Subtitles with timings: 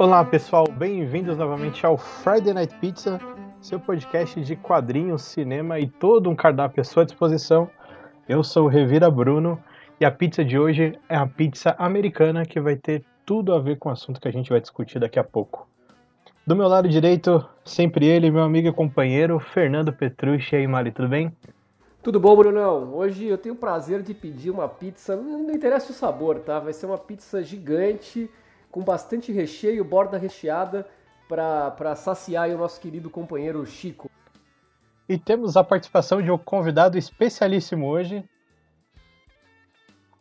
[0.00, 3.20] Olá pessoal, bem-vindos novamente ao Friday Night Pizza,
[3.60, 7.68] seu podcast de quadrinhos, cinema e todo um cardápio à sua disposição.
[8.26, 9.62] Eu sou o Revira Bruno
[10.00, 13.76] e a pizza de hoje é a pizza americana que vai ter tudo a ver
[13.76, 15.68] com o assunto que a gente vai discutir daqui a pouco.
[16.46, 20.54] Do meu lado direito, sempre ele, meu amigo e companheiro, Fernando Petrucci.
[20.54, 21.30] E aí, Mari, tudo bem?
[22.02, 22.94] Tudo bom, Brunão?
[22.94, 26.58] Hoje eu tenho o prazer de pedir uma pizza, não interessa o sabor, tá?
[26.58, 28.30] Vai ser uma pizza gigante,
[28.70, 30.86] com bastante recheio, borda recheada,
[31.28, 34.10] para saciar o nosso querido companheiro Chico.
[35.08, 38.24] E temos a participação de um convidado especialíssimo hoje.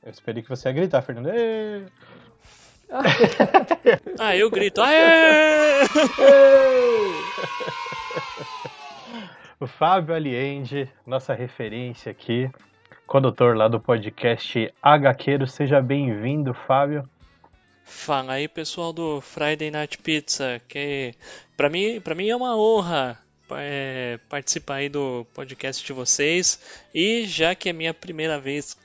[0.02, 1.30] Eu esperei que você ia gritar, Fernando.
[1.30, 1.86] Êêê!
[4.20, 4.82] ah, eu grito.
[4.82, 5.84] Aê!
[9.60, 12.50] o Fábio Aliende, nossa referência aqui,
[13.06, 15.46] condutor lá do podcast HQero.
[15.46, 17.08] Seja bem-vindo, Fábio.
[17.90, 21.16] Fala aí, pessoal do Friday Night Pizza, que
[21.58, 23.18] para mim, para mim é uma honra
[23.52, 26.60] é, participar aí do podcast de vocês.
[26.94, 28.78] E já que é minha primeira vez,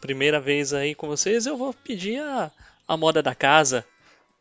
[0.00, 2.50] primeira vez aí com vocês, eu vou pedir a,
[2.88, 3.84] a moda da casa,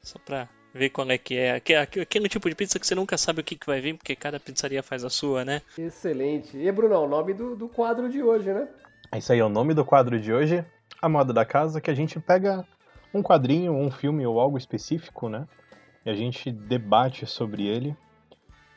[0.01, 1.55] só pra ver qual é que é.
[1.55, 4.39] Aquele tipo de pizza que você nunca sabe o que, que vai vir, porque cada
[4.39, 5.61] pizzaria faz a sua, né?
[5.77, 6.57] Excelente.
[6.57, 8.67] E, Bruno, o nome do, do quadro de hoje, né?
[9.15, 10.65] Isso aí é o nome do quadro de hoje,
[10.99, 12.65] a moda da casa, que a gente pega
[13.13, 15.47] um quadrinho, um filme ou algo específico, né?
[16.05, 17.95] E a gente debate sobre ele.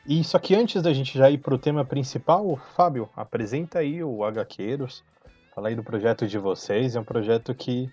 [0.05, 4.23] E só que antes da gente já ir pro tema principal, Fábio, apresenta aí o
[4.25, 5.03] HQueiros,
[5.55, 7.89] fala aí do projeto de vocês, é um projeto que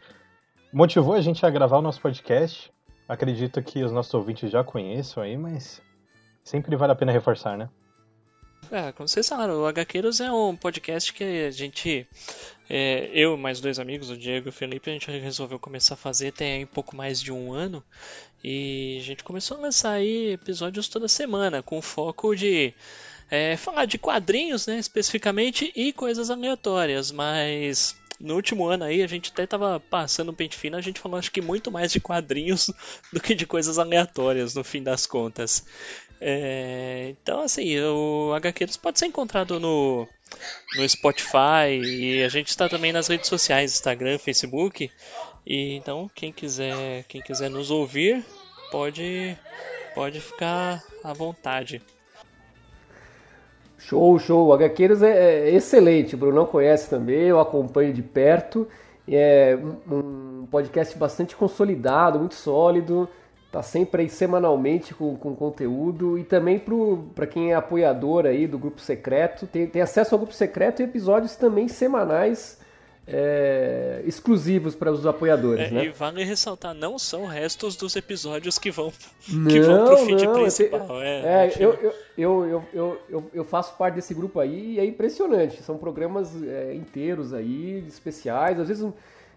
[0.72, 2.72] motivou a gente a gravar o nosso podcast.
[3.08, 5.80] Acredito que os nossos ouvintes já conheçam aí, mas
[6.42, 7.68] sempre vale a pena reforçar, né?
[8.70, 12.06] É, como vocês falaram, o HQueiros é um podcast que a gente,
[12.72, 15.94] é, eu e mais dois amigos, o Diego e o Felipe, a gente resolveu começar
[15.94, 17.82] a fazer tem um pouco mais de um ano.
[18.44, 22.72] E a gente começou a lançar aí episódios toda semana, com foco de
[23.28, 29.06] é, falar de quadrinhos, né, especificamente, e coisas aleatórias, mas no último ano aí, a
[29.08, 31.98] gente até tava passando um pente fino, a gente falou acho que muito mais de
[31.98, 32.70] quadrinhos
[33.12, 35.66] do que de coisas aleatórias, no fim das contas.
[36.20, 40.06] É, então, assim, o HQs pode ser encontrado no,
[40.76, 44.90] no Spotify e a gente está também nas redes sociais, Instagram, Facebook.
[45.46, 48.24] E então, quem quiser, quem quiser nos ouvir,
[48.70, 49.36] pode,
[49.94, 51.82] pode ficar à vontade.
[53.78, 54.52] Show, show.
[54.52, 56.14] HQueiros é, é excelente.
[56.14, 58.68] O Bruno conhece também, eu acompanho de perto.
[59.08, 59.58] É
[59.90, 63.08] um podcast bastante consolidado, muito sólido.
[63.50, 66.16] Tá sempre aí semanalmente com, com conteúdo.
[66.18, 66.62] E também
[67.14, 70.84] para quem é apoiador aí do Grupo Secreto, tem, tem acesso ao Grupo Secreto e
[70.84, 72.60] episódios também semanais
[73.12, 75.84] é, exclusivos para os apoiadores, é, né?
[75.86, 78.92] E vale ressaltar, não são restos dos episódios que vão,
[79.28, 81.02] não, que vão pro feed não, principal.
[81.02, 84.84] É, é eu, eu, eu, eu, eu, eu, faço parte desse grupo aí e é
[84.84, 85.60] impressionante.
[85.62, 88.84] São programas é, inteiros aí, especiais, às vezes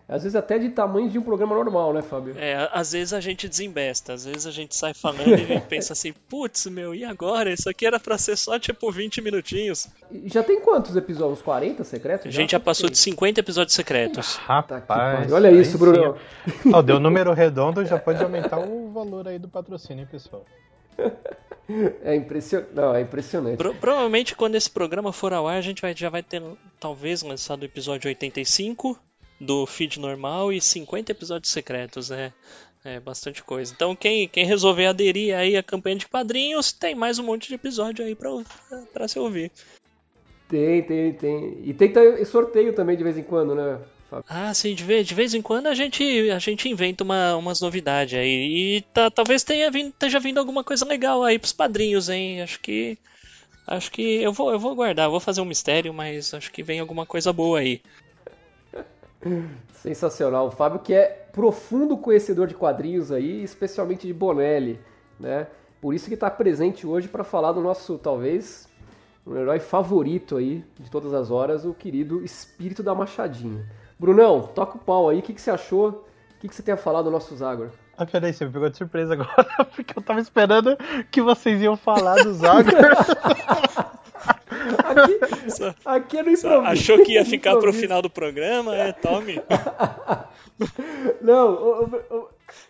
[0.07, 2.35] às vezes até de tamanho de um programa normal, né, Fábio?
[2.37, 6.13] É, às vezes a gente desembesta, às vezes a gente sai falando e pensa assim,
[6.29, 7.51] putz, meu, e agora?
[7.51, 9.87] Isso aqui era pra ser só tipo 20 minutinhos.
[10.25, 11.41] Já tem quantos episódios?
[11.41, 12.27] 40 secretos?
[12.27, 14.35] A gente já, já passou de 50 episódios secretos.
[14.35, 16.17] Rapaz, olha isso, Bruno.
[16.73, 20.45] Oh, deu número redondo, já pode aumentar o valor aí do patrocínio, pessoal.
[22.03, 22.63] É, impression...
[22.73, 23.55] Não, é impressionante.
[23.55, 26.43] Pro, provavelmente quando esse programa for ao ar, a gente vai, já vai ter
[26.77, 28.99] talvez lançado o episódio 85
[29.43, 32.33] do feed normal e 50 episódios secretos, é,
[32.83, 33.73] é bastante coisa.
[33.73, 37.55] Então quem, quem resolver aderir aí à campanha de quadrinhos, tem mais um monte de
[37.55, 38.29] episódio aí pra,
[38.93, 39.51] pra, se ouvir.
[40.49, 41.57] Tem, tem, tem.
[41.63, 41.93] E tem
[42.25, 43.79] sorteio também de vez em quando, né?
[44.27, 47.59] Ah, sim, de vez, de vez em quando a gente, a gente inventa uma, umas
[47.61, 48.77] novidades aí.
[48.77, 52.41] E tá, talvez tenha vindo, esteja vindo alguma coisa legal aí pros padrinhos, hein?
[52.41, 52.97] Acho que.
[53.65, 56.81] Acho que eu vou, eu vou guardar, vou fazer um mistério, mas acho que vem
[56.81, 57.81] alguma coisa boa aí.
[59.73, 60.47] Sensacional.
[60.47, 64.79] O Fábio que é profundo conhecedor de quadrinhos aí, especialmente de Bonelli,
[65.19, 65.47] né?
[65.81, 68.69] Por isso que está presente hoje para falar do nosso, talvez,
[69.27, 73.65] um herói favorito aí de todas as horas, o querido Espírito da Machadinha.
[73.99, 76.05] Brunão, toca o pau aí, o que, que você achou?
[76.35, 77.69] O que, que você tem a falar do nosso Zagor?
[77.97, 79.45] Ah, peraí, você me pegou de surpresa agora,
[79.75, 80.77] porque eu tava esperando
[81.11, 82.73] que vocês iam falar do Zagor.
[84.83, 86.65] Aqui, só, aqui é no improviso.
[86.65, 88.75] Achou que ia ficar pro final do programa?
[88.75, 89.41] É, tome.
[91.21, 91.89] Não,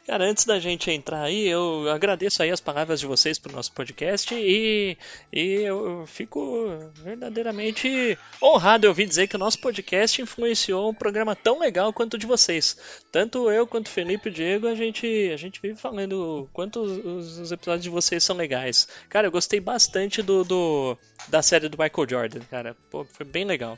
[0.06, 3.72] Cara, antes da gente entrar aí, eu agradeço aí as palavras de vocês pro nosso
[3.72, 4.98] podcast e,
[5.32, 11.36] e eu fico verdadeiramente honrado em ouvir dizer que o nosso podcast influenciou um programa
[11.36, 12.78] tão legal quanto o de vocês.
[13.12, 16.82] Tanto eu quanto o Felipe e o Diego, a gente, a gente vive falando quanto
[16.82, 18.88] os, os episódios de vocês são legais.
[19.10, 20.98] Cara, eu gostei bastante do, do
[21.30, 22.76] da série do Michael Jordan, cara.
[22.90, 23.78] Pô, foi bem legal.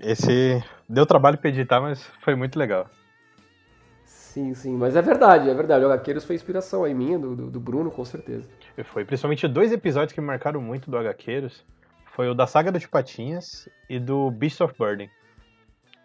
[0.00, 2.88] Esse deu trabalho pra editar, mas foi muito legal.
[4.40, 5.84] Sim, sim, mas é verdade, é verdade.
[5.84, 8.48] O HQueiros foi inspiração aí minha, do, do Bruno, com certeza.
[8.84, 11.62] Foi, principalmente dois episódios que me marcaram muito do HQueiros.
[12.06, 15.10] Foi o da Saga dos Patinhas e do Beast of Burden.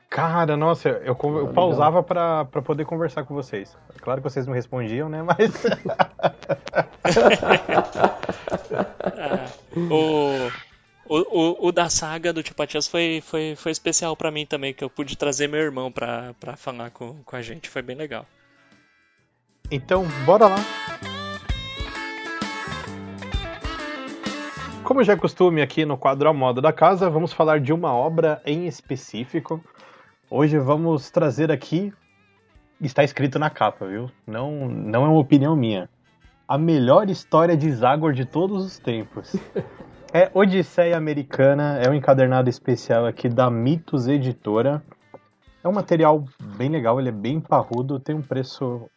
[0.10, 3.76] Cara, nossa, eu, eu, eu pausava pra, pra poder conversar com vocês.
[4.02, 5.24] Claro que vocês não respondiam, né?
[5.24, 5.66] Mas.
[5.90, 6.12] ah,
[9.76, 10.50] o,
[11.08, 14.74] o, o, o, da saga do Tio Patias foi, foi, foi especial para mim também,
[14.74, 17.70] que eu pude trazer meu irmão pra, pra falar com, com a gente.
[17.70, 18.26] Foi bem legal.
[19.72, 20.58] Então, bora lá.
[24.84, 27.94] Como já é costume aqui no quadro A Moda da Casa, vamos falar de uma
[27.94, 29.64] obra em específico.
[30.30, 31.92] Hoje vamos trazer aqui,
[32.80, 34.12] está escrito na capa, viu?
[34.28, 35.90] Não, não é uma opinião minha.
[36.48, 39.36] A melhor história de Zagor de todos os tempos.
[40.16, 44.82] É Odisseia Americana, é um encadernado especial aqui da Mitos Editora.
[45.62, 46.24] É um material
[46.56, 48.90] bem legal, ele é bem parrudo, tem um preço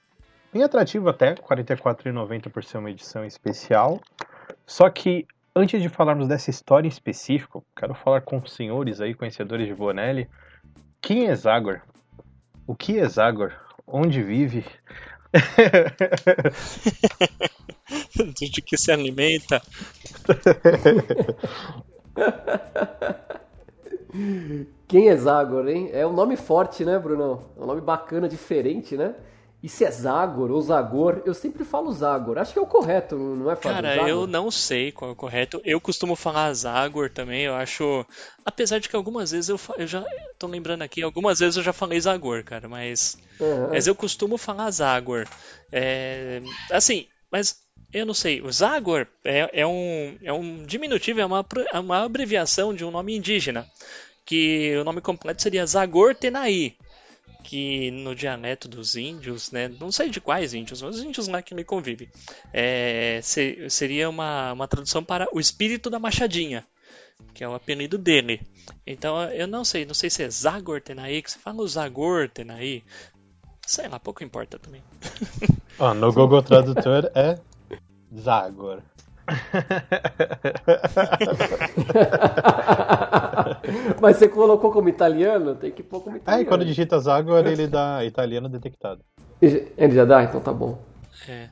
[0.52, 4.00] bem atrativo até, R$ 44,90 por ser uma edição especial.
[4.64, 5.26] Só que
[5.56, 9.74] antes de falarmos dessa história em específico, quero falar com os senhores aí, conhecedores de
[9.74, 10.30] Bonelli.
[11.00, 11.80] Quem é Zagor?
[12.64, 13.54] O que é Zagor?
[13.84, 14.64] Onde vive?
[18.36, 19.62] de que se alimenta.
[24.86, 25.90] Quem é Zagor, hein?
[25.92, 27.44] É um nome forte, né, Brunão?
[27.58, 29.14] É um nome bacana, diferente, né?
[29.60, 32.38] E se é Zagor ou Zagor, eu sempre falo Zagor.
[32.38, 33.82] Acho que é o correto, não é, Fábio?
[33.82, 34.08] Cara, Zagor?
[34.08, 35.60] eu não sei qual é o correto.
[35.64, 38.06] Eu costumo falar Zagor também, eu acho.
[38.44, 40.04] Apesar de que algumas vezes eu, eu já.
[40.38, 43.18] tô lembrando aqui, algumas vezes eu já falei Zagor, cara, mas.
[43.40, 43.70] Uhum.
[43.70, 45.26] Mas eu costumo falar Zagor.
[45.72, 46.40] É...
[46.70, 48.40] Assim, mas eu não sei.
[48.42, 52.90] O Zagor é, é, um, é um diminutivo, é uma, é uma abreviação de um
[52.90, 53.66] nome indígena.
[54.24, 56.76] Que o nome completo seria Zagor Tenaí
[57.48, 61.40] que no dialeto dos índios, né, não sei de quais índios, mas os índios lá
[61.40, 62.06] que me convivem,
[62.52, 63.20] é,
[63.70, 66.66] seria uma, uma tradução para o espírito da machadinha,
[67.32, 68.42] que é o apelido dele.
[68.86, 72.28] Então eu não sei, não sei se é Zagor Tenaí, que você fala o Zagor
[72.28, 72.84] Tenaí,
[73.66, 74.82] sei lá, pouco importa também.
[75.96, 77.38] No Google Tradutor é
[78.16, 78.80] Zagor.
[84.00, 85.54] Mas você colocou como italiano?
[85.54, 86.42] Tem que pôr como italiano.
[86.42, 89.02] É, quando digita Zagor, ele dá italiano detectado.
[89.40, 90.24] Ele já dá?
[90.24, 90.78] Então tá bom.
[91.28, 91.48] É.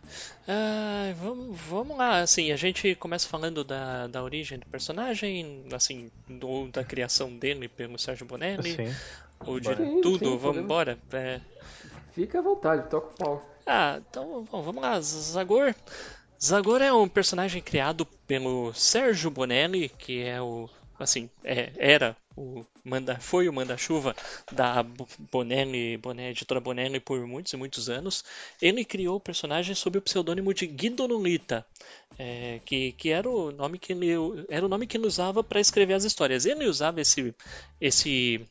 [0.49, 6.11] Ah, vamos, vamos lá, assim, a gente começa falando da, da origem do personagem, assim,
[6.29, 8.95] do, da criação dele pelo Sérgio Bonelli, sim.
[9.45, 10.97] ou de sim, tudo, sim, vamos embora.
[11.13, 11.41] É...
[12.13, 13.45] Fica à vontade, toca o pau.
[13.67, 15.75] Ah, então bom, vamos lá, Zagor.
[16.43, 20.69] Zagor é um personagem criado pelo Sérgio Bonelli, que é o
[20.99, 24.15] assim, é, era o manda, foi o manda-chuva
[24.51, 24.83] da
[25.31, 28.25] Bonelli, Bonelli, editora Bonelli por muitos e muitos anos.
[28.61, 31.67] Ele criou o personagem sob o pseudônimo de Guido Nolita,
[32.19, 34.09] é, que, que era o nome que ele
[34.49, 36.47] era o nome que ele usava para escrever as histórias.
[36.47, 37.35] Ele usava esse
[37.81, 38.47] esse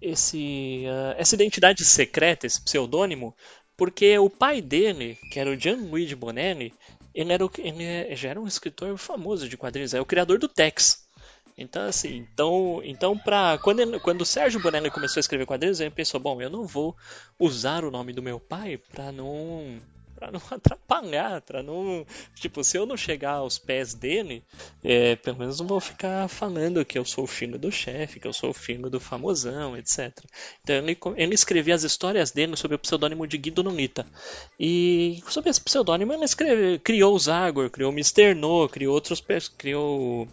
[0.00, 3.36] esse, uh, essa identidade secreta, esse pseudônimo,
[3.80, 6.74] porque o pai dele, que era o Gianluigi Bonelli,
[7.14, 10.46] ele, era o, ele já era um escritor famoso de quadrinhos, é o criador do
[10.46, 11.08] Tex.
[11.56, 15.80] Então, assim, então, então pra, quando, ele, quando o Sérgio Bonelli começou a escrever quadrinhos,
[15.80, 16.94] ele pensou, bom, eu não vou
[17.38, 19.80] usar o nome do meu pai para não
[20.20, 22.06] para não atrapalhar, para não.
[22.34, 24.44] Tipo, se eu não chegar aos pés dele,
[24.84, 28.28] é, pelo menos não vou ficar falando que eu sou o filho do chefe, que
[28.28, 30.12] eu sou o filho do famosão, etc.
[30.62, 34.06] Então ele, ele escrevia as histórias dele sob o pseudônimo de Guido Nonita.
[34.58, 38.34] E sob esse pseudônimo ele escreve, criou o Zagor, criou o Mr.
[38.34, 39.22] No, criou outros.
[39.56, 40.28] criou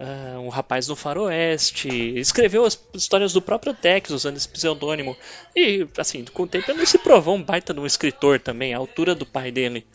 [0.00, 1.88] uh, um rapaz no faroeste,
[2.18, 5.16] escreveu as histórias do próprio Tex usando esse pseudônimo.
[5.54, 8.78] E, assim, com o tempo ele se provou um baita de um escritor também, a
[8.78, 9.86] altura do pai dele.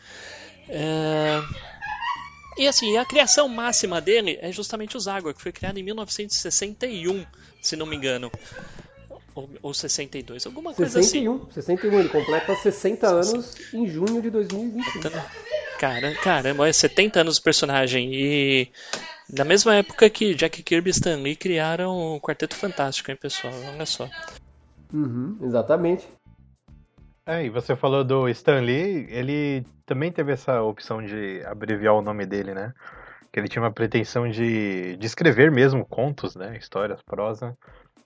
[0.67, 1.71] Uh,
[2.57, 7.25] e assim, a criação máxima dele é justamente o Zagor, que foi criado em 1961,
[7.61, 8.31] se não me engano.
[9.33, 11.51] Ou, ou 62, alguma coisa 61, assim.
[11.53, 15.09] 61, ele completa 60 anos em junho de 2021.
[15.79, 18.13] Cara, caramba, é 70 anos o personagem.
[18.13, 18.67] E
[19.31, 23.53] na mesma época que Jack Kirby e Stan Lee criaram o Quarteto Fantástico, hein, pessoal?
[23.73, 24.07] Olha só.
[24.93, 26.07] Uhum, exatamente.
[27.25, 32.01] É, e você falou do Stan Lee, ele também teve essa opção de abreviar o
[32.01, 32.73] nome dele, né?
[33.31, 36.57] Que ele tinha uma pretensão de, de escrever mesmo contos, né?
[36.57, 37.57] Histórias, prosa.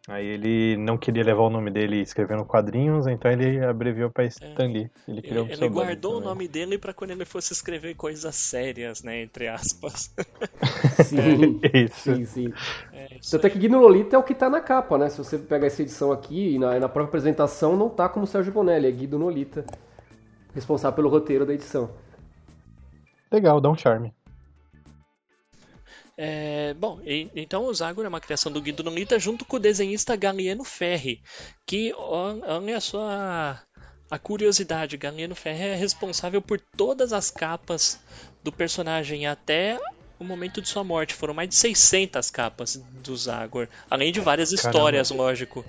[0.07, 4.67] Aí ele não queria levar o nome dele escrevendo quadrinhos, então ele abreviou para Stan
[4.67, 4.91] Lee.
[5.07, 8.35] Ele, criou ele, um ele guardou o nome dele para quando ele fosse escrever coisas
[8.35, 9.23] sérias, né?
[9.23, 10.13] Entre aspas.
[11.03, 12.15] Sim, Isso.
[12.15, 12.53] sim, sim.
[12.93, 15.09] É, isso Tanto é que Guido Nolita é o que tá na capa, né?
[15.09, 18.53] Se você pegar essa edição aqui, e na, na própria apresentação não tá como Sérgio
[18.53, 19.65] Bonelli, é Guido Nolita,
[20.53, 21.89] responsável pelo roteiro da edição.
[23.31, 24.13] Legal, dá um charme.
[26.17, 29.59] É, bom, e- então o Zagor é uma criação do Guido Nolita junto com o
[29.59, 31.21] desenhista Galieno Ferri,
[31.65, 33.59] que olha só a,
[34.09, 37.99] a curiosidade, Galieno Ferri é responsável por todas as capas
[38.43, 39.77] do personagem até
[40.17, 41.13] o momento de sua morte.
[41.13, 45.65] Foram mais de 600 capas do Zagor, além de várias histórias, lógico.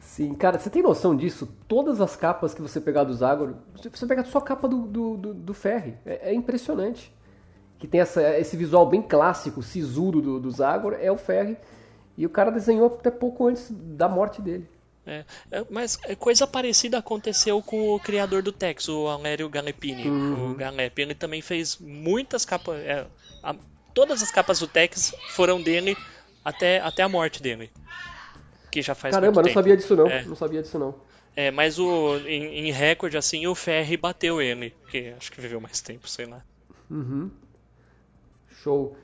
[0.00, 1.48] Sim, cara, você tem noção disso?
[1.66, 4.86] Todas as capas que você pegar do Zagor, você- você pega só a capa do,
[4.86, 5.96] do, do, do Ferri.
[6.06, 7.12] É, é impressionante.
[7.84, 11.54] Que tem essa, esse visual bem clássico, sisudo do, do Zagor, é o Ferri.
[12.16, 14.66] E o cara desenhou até pouco antes da morte dele.
[15.06, 20.08] É, é, mas coisa parecida aconteceu com o criador do Tex, o Alério Galepini.
[20.08, 22.76] O Galep, ele também fez muitas capas.
[22.78, 23.06] é,
[23.42, 23.54] a-
[23.92, 25.94] todas as capas do Tex foram dele
[26.42, 27.70] até, até a morte dele.
[28.72, 29.54] Que já faz Caramba, não tempo.
[29.54, 30.06] sabia disso não.
[30.06, 30.22] É.
[30.24, 30.94] Não sabia disso não.
[31.36, 34.70] É, mas o, em, em recorde, assim, o Ferri bateu ele.
[34.80, 36.42] Porque acho que viveu mais tempo, sei lá.
[36.90, 37.30] Uhum.
[38.64, 38.96] Show.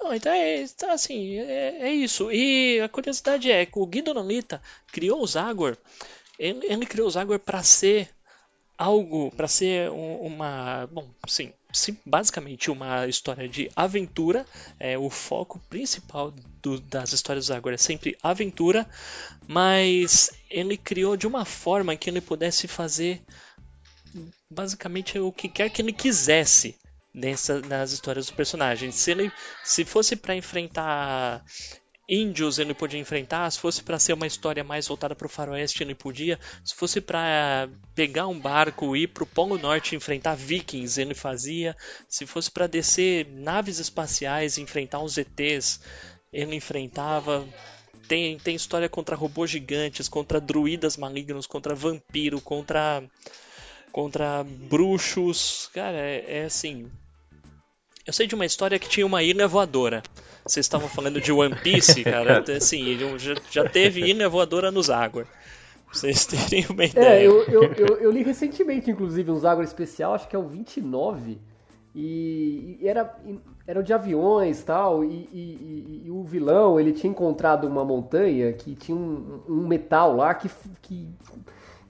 [0.00, 2.30] Não, então é, então, assim, é, é isso.
[2.32, 4.60] E a curiosidade é que o Guido Nolita
[4.92, 5.76] criou o Zagor.
[6.38, 8.10] Ele, ele criou o Zagor para ser
[8.76, 14.44] algo, para ser um- uma, bom, sim, sim, basicamente uma história de aventura.
[14.80, 18.88] É o foco principal do- das histórias do Zagor é sempre aventura,
[19.46, 23.22] mas ele criou de uma forma que ele pudesse fazer
[24.50, 26.76] basicamente o que quer que ele quisesse
[27.14, 28.94] nessa, nas histórias dos personagens.
[28.94, 31.44] Se ele se fosse para enfrentar
[32.08, 33.50] índios, ele podia enfrentar.
[33.50, 36.38] Se fosse para ser uma história mais voltada para o faroeste, ele podia.
[36.64, 41.14] Se fosse para pegar um barco e ir para o Polo Norte enfrentar vikings, ele
[41.14, 41.76] fazia.
[42.08, 45.80] Se fosse para descer naves espaciais e enfrentar os ETs,
[46.32, 47.46] ele enfrentava.
[48.08, 53.02] Tem, tem história contra robôs gigantes, contra druidas malignos, contra vampiro, contra
[53.92, 55.70] contra bruxos.
[55.72, 56.90] Cara, é, é assim.
[58.06, 60.02] Eu sei de uma história que tinha uma ilha voadora.
[60.44, 62.42] Vocês estavam falando de One Piece, cara.
[62.56, 65.24] Assim, ele já, já teve ilha voadora nos Água.
[65.24, 67.20] Pra vocês terem uma ideia.
[67.22, 70.48] É, eu, eu, eu, eu li recentemente, inclusive, um Zagor especial, acho que é o
[70.48, 71.38] 29,
[71.94, 73.14] e, e era,
[73.66, 78.52] era de aviões tal, e, e, e- e o vilão, ele tinha encontrado uma montanha
[78.54, 80.48] que tinha um, um metal lá que,
[80.80, 81.06] que,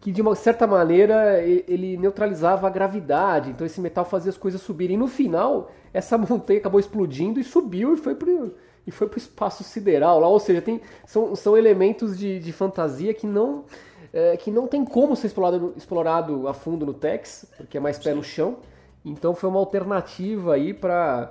[0.02, 4.60] que, de uma certa maneira, ele neutralizava a gravidade, então esse metal fazia as coisas
[4.60, 4.96] subirem.
[4.96, 8.52] E no final, essa montanha acabou explodindo e subiu e foi pro,
[8.84, 13.14] e foi pro espaço sideral lá, ou seja, tem, são, são elementos de, de fantasia
[13.14, 13.64] que não
[14.12, 17.96] é, que não tem como ser explorado, explorado a fundo no Tex, porque é mais
[17.96, 18.56] pé no chão.
[19.04, 21.30] Então foi uma alternativa aí para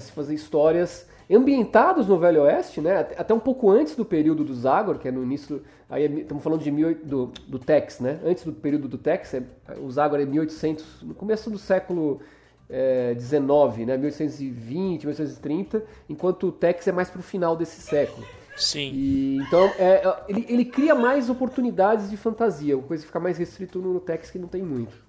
[0.00, 2.98] se fazer histórias ambientadas no Velho Oeste, né?
[2.98, 5.62] Até, um pouco antes do período do Zagor, que é no início.
[5.88, 8.20] Aí é estamos falando de 1800 do, do Tex, né?
[8.24, 9.42] Antes do período do Tex, é,
[9.80, 12.20] o Zagor é 1800, no começo do século
[12.68, 13.96] é, 19, né?
[13.96, 18.26] 1820, 1830, enquanto o Tex é mais para o final desse século.
[18.56, 18.90] Sim.
[18.92, 23.20] E, então, é, é, ele, ele cria mais oportunidades de fantasia, uma coisa que fica
[23.20, 25.05] mais restrito no Tex que não tem muito.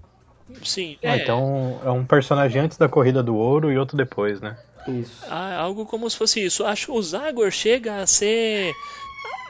[0.64, 0.98] Sim.
[1.04, 4.58] Ah, é, então é um personagem antes da corrida do ouro e outro depois, né?
[4.88, 5.26] Isso.
[5.30, 6.66] Ah, algo como se fosse isso.
[6.66, 8.74] Acho que o Zagor chega a ser.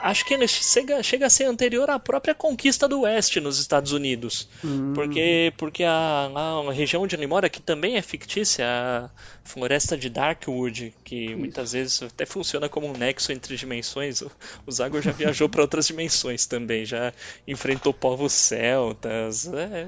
[0.01, 3.91] Acho que ele chega, chega a ser anterior à própria conquista do Oeste nos Estados
[3.91, 4.47] Unidos.
[4.93, 6.29] Porque, porque a,
[6.67, 9.09] a região onde ele mora, que também é fictícia, a
[9.43, 14.21] floresta de Darkwood, que muitas vezes até funciona como um nexo entre dimensões.
[14.21, 14.31] O,
[14.67, 17.11] o Zagor já viajou para outras dimensões também, já
[17.47, 19.47] enfrentou povos celtas.
[19.47, 19.87] É,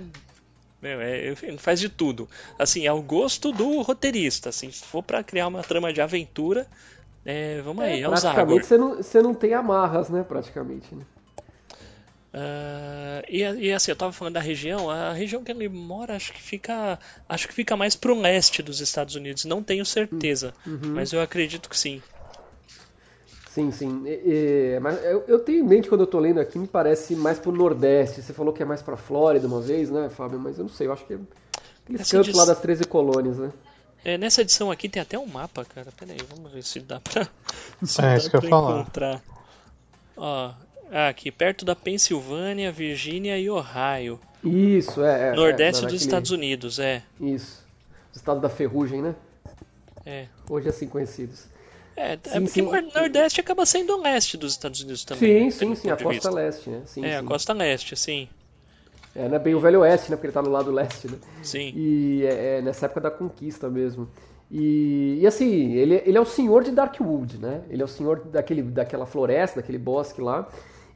[0.81, 2.29] meu, é, faz de tudo.
[2.57, 4.49] Assim, ao gosto do roteirista.
[4.49, 6.65] Assim, se for pra criar uma trama de aventura,
[7.25, 10.23] é, vamos aí, é, o praticamente você não, você não tem amarras, né?
[10.23, 10.95] Praticamente.
[10.95, 11.03] Né?
[12.33, 16.31] Ah, e, e assim, eu tava falando da região, a região que ele mora acho
[16.31, 16.99] que fica.
[17.27, 20.53] Acho que fica mais pro leste dos Estados Unidos, não tenho certeza.
[20.93, 22.01] Mas eu acredito que sim.
[23.53, 24.03] Sim, sim.
[24.05, 27.39] E- mas eu, eu tenho em mente quando eu tô lendo aqui, me parece mais
[27.39, 28.21] pro Nordeste.
[28.21, 30.39] Você falou que é mais pra Flórida uma vez, né, Fábio?
[30.39, 31.17] Mas eu não sei, eu acho que é
[31.83, 33.51] aqueles Essa cantos diz- lá das 13 colônias, né?
[34.05, 35.87] É, nessa edição aqui tem até um mapa, cara.
[35.97, 37.27] Pera aí, vamos ver se dá pra,
[37.83, 38.81] se É, dá isso que eu pra ia falar.
[38.81, 39.21] encontrar.
[40.15, 40.51] Ó,
[40.91, 44.19] Ah, aqui perto da Pensilvânia, Virgínia e Ohio.
[44.43, 45.29] Isso, é.
[45.29, 47.03] é Nordeste é, dos naquele- Estados Unidos, é.
[47.19, 47.63] Isso.
[48.11, 49.13] Os estados da ferrugem, né?
[50.05, 50.25] É.
[50.49, 51.45] Hoje assim conhecidos.
[51.95, 52.61] É, é Sim, porque sim.
[52.61, 55.39] o Nordeste acaba sendo o leste dos Estados Unidos também.
[55.39, 56.81] Sim, né, sim, sim, a costa leste, né?
[56.85, 58.29] Sim, É, a costa leste, sim.
[59.15, 60.15] É, não é bem o velho oeste, né?
[60.15, 61.17] Porque ele tá no lado leste, né?
[61.41, 61.73] Sim.
[61.75, 64.07] E é, é nessa época da conquista mesmo.
[64.51, 67.61] E, e assim, ele, ele é o senhor de Darkwood, né?
[67.69, 70.47] Ele é o senhor daquele, daquela floresta, daquele bosque lá.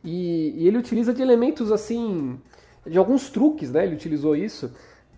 [0.03, 2.39] E, e ele utiliza de elementos assim,
[2.85, 3.83] de alguns truques, né?
[3.83, 4.71] Ele utilizou isso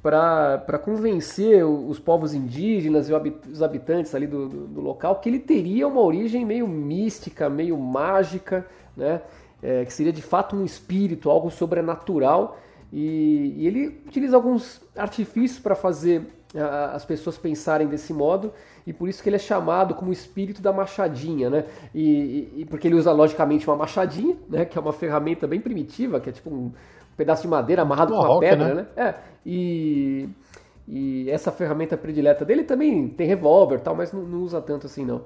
[0.06, 3.14] para convencer os povos indígenas e
[3.52, 7.76] os habitantes ali do, do, do local que ele teria uma origem meio mística, meio
[7.76, 9.22] mágica, né?
[9.64, 12.60] É, que seria de fato um espírito, algo sobrenatural.
[12.94, 16.22] E, e ele utiliza alguns artifícios para fazer
[16.94, 18.54] as pessoas pensarem desse modo,
[18.88, 21.66] e por isso que ele é chamado como o espírito da machadinha, né?
[21.94, 24.64] E, e- e porque ele usa logicamente uma machadinha, né?
[24.64, 26.72] Que é uma ferramenta bem primitiva, que é tipo um
[27.18, 28.74] pedaço de madeira amarrado Uma com uma roca, pedra, né?
[28.74, 28.88] né?
[28.96, 30.28] É, e,
[30.88, 35.06] e essa ferramenta predileta dele também tem revólver tal, mas não, não usa tanto assim
[35.06, 35.22] não.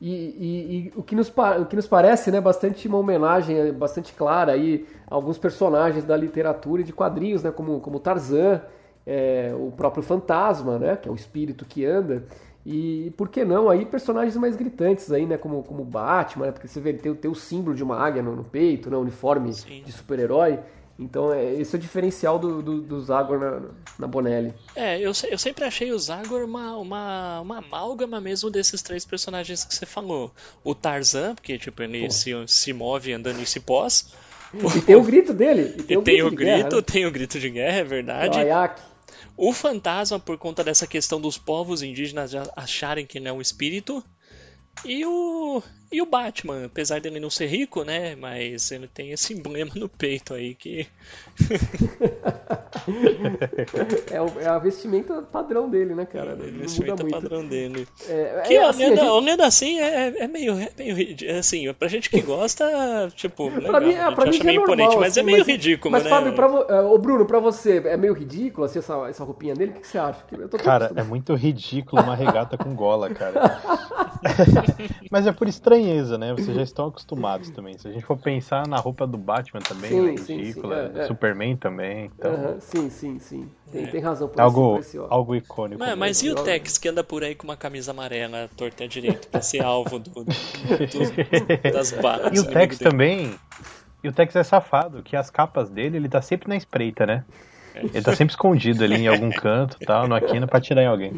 [0.00, 1.28] E, e- e o, que nos,
[1.60, 6.04] o que nos parece, né, bastante uma homenagem eh, bastante clara aí a alguns personagens
[6.04, 8.60] da literatura e de quadrinhos, né, como, como Tarzan,
[9.06, 12.24] é, o próprio Fantasma, né, que é o espírito que anda,
[12.66, 16.66] e por que não aí personagens mais gritantes aí, né, como, como Batman, né, porque
[16.66, 18.96] você vê ele tem, o- tem o símbolo de uma águia no, no peito, né,
[18.96, 19.82] uniforme Sim.
[19.84, 20.58] de super-herói,
[20.98, 23.62] então é, esse é o diferencial do, do, do Zagor na,
[23.98, 24.54] na Bonelli.
[24.74, 29.64] É, eu, eu sempre achei o Zagor uma, uma, uma amálgama mesmo desses três personagens
[29.64, 30.32] que você falou.
[30.62, 34.12] O Tarzan, porque tipo, ele se, se move andando em cipós.
[34.76, 35.74] E tem o grito dele.
[35.78, 36.82] E tem E o tem grito, o grito, guerra, né?
[36.82, 38.38] tem o grito de guerra, é o verdade.
[38.38, 38.82] Ayak.
[39.36, 44.04] O fantasma, por conta dessa questão dos povos indígenas acharem que ele é um espírito.
[44.84, 48.14] E o, e o Batman, apesar dele não ser rico, né?
[48.16, 50.86] Mas ele tem esse emblema no peito aí que.
[54.10, 56.34] É, o- é a vestimenta padrão dele, né, cara?
[56.34, 57.20] Não muda vestimenta muito.
[57.20, 57.86] padrão dele.
[58.08, 61.72] É, Que é, assim, a olhando, gente- olhando assim é, é meio, é meio assim,
[61.74, 62.64] pra gente que gosta,
[63.14, 64.96] tipo, legal, Pra mim, a é, gente pra mim acha já é meio normal, imponente,
[65.00, 66.10] mas assim, é meio ridículo, Mas, né?
[66.10, 66.46] Fábio, pra,
[66.76, 69.70] é, ô Bruno, pra você, é meio ridículo assim, essa, essa roupinha dele?
[69.70, 70.24] O que, que você acha?
[70.32, 73.60] Eu tô Cara, é muito ridículo uma regata com gola, cara.
[75.10, 75.48] Mas é por
[75.82, 76.32] estranheza, né?
[76.32, 77.76] Vocês já estão acostumados também.
[77.78, 80.98] Se a gente for pensar na roupa do Batman também, Sim, é sim, ridícula, sim,
[80.98, 81.06] é, é.
[81.06, 82.10] Superman também.
[82.16, 83.50] Então, Aham, sim, sim, sim.
[83.70, 83.90] Tem, É.
[83.90, 85.80] tem razão por algo, algo icônico.
[85.80, 88.86] Mas, mas e o Tex que anda por aí com uma camisa amarela, torta à
[88.86, 92.32] direita, pra ser alvo do, do- do- das balas?
[92.36, 92.90] E o inimigo Tex dele?
[92.90, 93.38] também.
[94.02, 97.24] E o Tex é safado, que as capas dele, ele tá sempre na espreita, né?
[97.74, 101.12] Ele tá sempre escondido ali em algum canto tal, no Aquino pra atirar em alguém.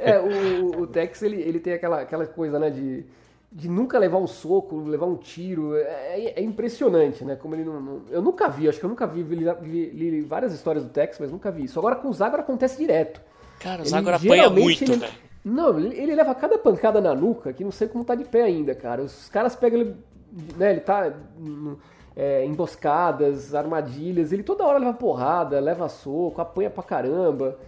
[0.00, 3.04] É, o, o Tex, ele, ele tem aquela, aquela coisa, né, de,
[3.56, 5.76] de nunca levar um soco, levar um tiro.
[5.76, 7.36] É, é impressionante, né?
[7.36, 10.20] Como ele não, não- Eu nunca vi, acho que eu nunca vi, vi, vi- li
[10.22, 11.78] várias histórias do Tex, mas nunca vi isso.
[11.78, 13.20] Agora com o Zagor acontece direto.
[13.60, 15.12] Cara, o Zagor apanha muito, ele- velho.
[15.44, 18.74] Não, ele, leva cada pancada na nuca que não sei como tá de pé ainda,
[18.74, 19.02] cara.
[19.02, 19.96] Os caras pegam ele,
[20.56, 21.12] né, ele tá
[22.16, 27.58] é, emboscadas, armadilhas, ele toda hora leva porrada, leva soco, apanha pra caramba.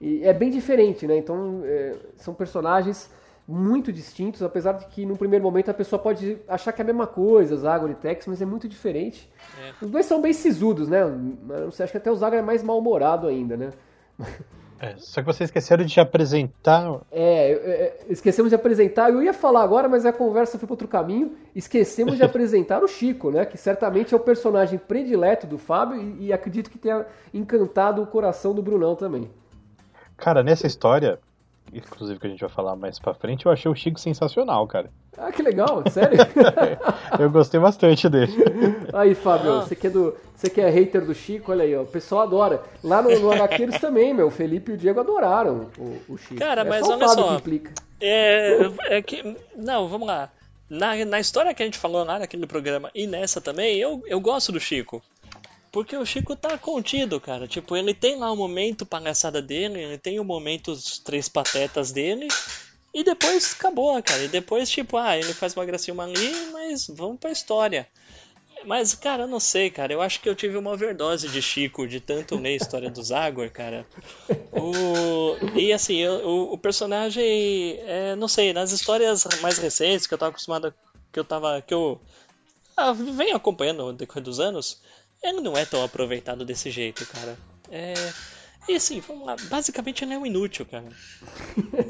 [0.00, 1.16] E é bem diferente, né?
[1.18, 3.10] Então, é, são personagens
[3.46, 6.86] muito distintos, apesar de que no primeiro momento a pessoa pode achar que é a
[6.86, 9.30] mesma coisa, Zagor e Tex, mas é muito diferente.
[9.60, 9.84] É.
[9.84, 11.04] Os dois são bem sisudos, né?
[11.46, 13.70] Mas Você acha que até o Zagor é mais mal-humorado ainda, né?
[14.80, 17.00] É, só que vocês esqueceram de apresentar.
[17.10, 20.72] É, é, é, esquecemos de apresentar, eu ia falar agora, mas a conversa foi para
[20.74, 21.36] outro caminho.
[21.54, 23.46] Esquecemos de apresentar o Chico, né?
[23.46, 28.06] Que certamente é o personagem predileto do Fábio e, e acredito que tenha encantado o
[28.06, 29.30] coração do Brunão também.
[30.16, 31.18] Cara, nessa história,
[31.78, 34.90] inclusive que a gente vai falar mais pra frente, eu achei o Chico sensacional, cara.
[35.16, 36.18] Ah, que legal, sério?
[37.18, 38.32] Eu gostei bastante dele.
[38.92, 39.60] aí, Fábio, Ah.
[39.62, 42.22] você que, é do, você que é hater do Chico, olha aí, ó, o pessoal
[42.22, 42.62] adora.
[42.82, 46.36] Lá no, no Araqueiros também, meu, o Felipe e o Diego adoraram o, o Chico.
[46.36, 47.28] Cara, é mas só o olha Fábio só.
[47.30, 47.72] que implica.
[48.00, 48.58] É,
[48.96, 49.36] é que.
[49.56, 50.30] Não, vamos lá.
[50.68, 54.18] Na, na história que a gente falou lá naquele programa e nessa também, eu, eu
[54.20, 55.02] gosto do Chico.
[55.74, 57.48] Porque o Chico tá contido, cara.
[57.48, 61.90] Tipo, ele tem lá o momento palhaçada dele, ele tem o momento os três patetas
[61.90, 62.28] dele.
[62.94, 64.22] E depois acabou, cara.
[64.22, 67.88] E depois, tipo, ah, ele faz uma gracinha ali, mas vamos pra história.
[68.64, 69.92] Mas, cara, eu não sei, cara.
[69.92, 73.02] Eu acho que eu tive uma overdose de Chico, de tanto ler a história do
[73.02, 73.84] Zagor, cara.
[74.52, 75.34] O...
[75.58, 80.18] E assim, eu- o, o personagem, é, não sei, nas histórias mais recentes que eu
[80.18, 80.72] tava acostumado,
[81.12, 82.00] que eu tava, que eu
[82.76, 84.80] ah, venho acompanhando no decorrer dos anos,
[85.28, 87.36] ele não é tão aproveitado desse jeito, cara.
[87.70, 87.94] É...
[88.68, 90.88] E assim, vamos lá, basicamente ele é um inútil, cara.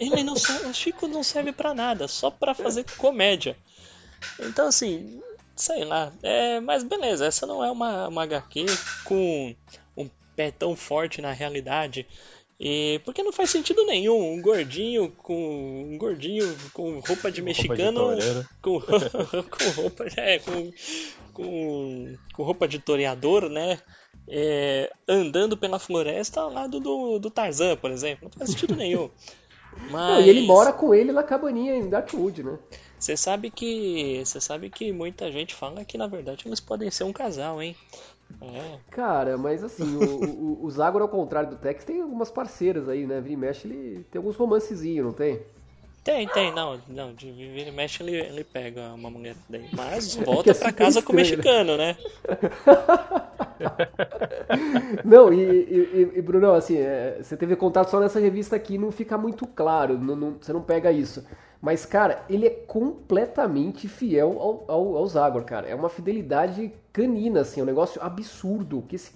[0.00, 3.56] Ele não serve, o Chico não serve pra nada, só pra fazer comédia.
[4.40, 5.22] Então assim,
[5.54, 6.12] sei lá.
[6.22, 8.66] É, mas beleza, essa não é uma, uma HQ
[9.04, 9.54] com
[9.96, 12.06] um pé tão forte na realidade.
[12.58, 18.00] E porque não faz sentido nenhum um gordinho com um gordinho com roupa de mexicano
[18.00, 18.80] roupa de com,
[19.50, 20.72] com roupa é, com,
[21.34, 23.78] com, com roupa de toreador, né?
[24.26, 28.30] É, andando pela floresta ao lado do, do Tarzan, por exemplo.
[28.32, 29.10] Não faz sentido nenhum.
[29.90, 30.14] Mas...
[30.16, 32.58] Não, e ele mora com ele na cabaninha em Darkwood, né?
[32.98, 34.22] Você sabe que.
[34.24, 37.76] Você sabe que muita gente fala que na verdade eles podem ser um casal, hein?
[38.40, 38.78] É.
[38.90, 43.06] Cara, mas assim, o, o, o Zagor, ao contrário do Tex, tem algumas parceiras aí,
[43.06, 43.20] né?
[43.20, 45.42] Vira e mexe, ele tem alguns romancezinhos, não tem?
[46.04, 50.14] Tem, tem, não, não, de vira e mexe ele, ele pega uma mulher daí, mas
[50.22, 51.96] volta é pra casa com o mexicano, né?
[55.02, 58.92] não, e, e, e Bruno, assim, é, você teve contato só nessa revista aqui, não
[58.92, 61.24] fica muito claro, não, não, você não pega isso.
[61.58, 65.66] Mas, cara, ele é completamente fiel ao, ao, ao Zagor, cara.
[65.66, 68.84] É uma fidelidade canina, assim, é um negócio absurdo.
[68.86, 69.12] Que esse,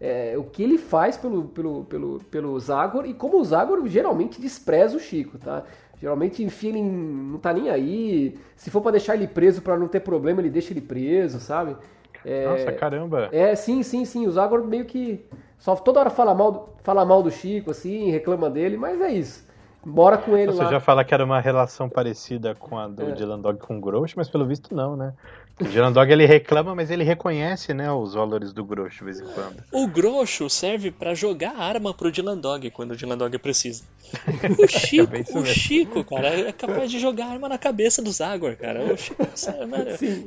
[0.00, 4.40] é, o que ele faz pelo, pelo, pelo, pelo Zagor e como o Zagor geralmente
[4.40, 5.62] despreza o Chico, tá?
[6.02, 8.36] Geralmente enfia ele não tá nem aí.
[8.56, 11.76] Se for para deixar ele preso para não ter problema, ele deixa ele preso, sabe?
[12.24, 13.28] É, Nossa, caramba.
[13.30, 14.26] É, sim, sim, sim.
[14.26, 15.24] O Zagor meio que
[15.60, 19.46] só toda hora fala mal, fala mal do Chico, assim, reclama dele, mas é isso.
[19.86, 20.70] Bora com ele Você lá.
[20.70, 23.12] já fala que era uma relação parecida com a do é.
[23.12, 25.14] Dylan Dog com o Grosh, mas pelo visto não, né?
[25.62, 29.20] O Dylan Dog ele reclama, mas ele reconhece, né, os valores do Grosh de vez
[29.20, 29.62] em quando.
[29.72, 33.84] O Grosso serve para jogar arma pro Dylan Dog quando o Dylan Dog precisa.
[34.62, 38.92] O Chico, o Chico, cara, é capaz de jogar arma na cabeça do Zagor, cara.
[38.92, 39.50] O Chico, sim,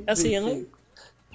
[0.06, 0.66] assim, sim, sim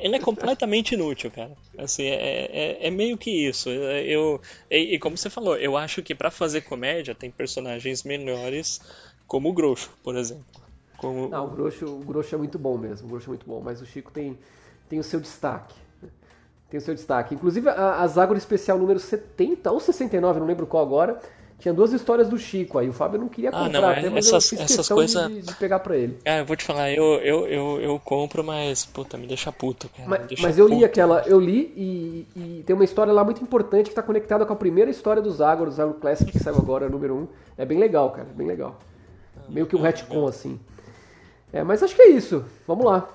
[0.01, 1.51] ele é completamente inútil, cara.
[1.77, 2.49] Assim, é,
[2.81, 3.69] é, é meio que isso.
[3.69, 8.81] Eu, e, e, como você falou, eu acho que para fazer comédia tem personagens melhores,
[9.27, 10.60] como o Grosso, por exemplo.
[11.01, 11.27] Como...
[11.29, 13.81] Não, o Grosso, o Grosso é muito bom mesmo, o Grosso é muito bom, mas
[13.81, 14.37] o Chico tem,
[14.87, 15.73] tem o seu destaque.
[16.69, 17.33] Tem o seu destaque.
[17.33, 21.19] Inclusive, a, a Zagor Especial número 70 ou 69, não lembro qual agora,
[21.57, 22.87] tinha duas histórias do Chico aí.
[22.87, 25.27] O Fábio não queria comprar, ah, não, até, mas essas, eu fiz essas coisas...
[25.27, 26.19] de, de, pegar pra ele.
[26.23, 29.89] Ah, eu vou te falar, eu, eu, eu, eu compro, mas, puta, me deixa puto,
[29.89, 30.07] cara.
[30.07, 33.41] Mas, deixa mas eu li aquela, eu li e, e, tem uma história lá muito
[33.41, 36.57] importante que tá conectada com a primeira história do Zagor, do Zagor Classic, que saiu
[36.57, 37.27] agora, número 1.
[37.57, 38.79] É bem legal, cara, bem legal.
[39.49, 40.59] Meio que um retcon, assim.
[41.53, 42.45] É, mas acho que é isso.
[42.65, 43.09] Vamos lá.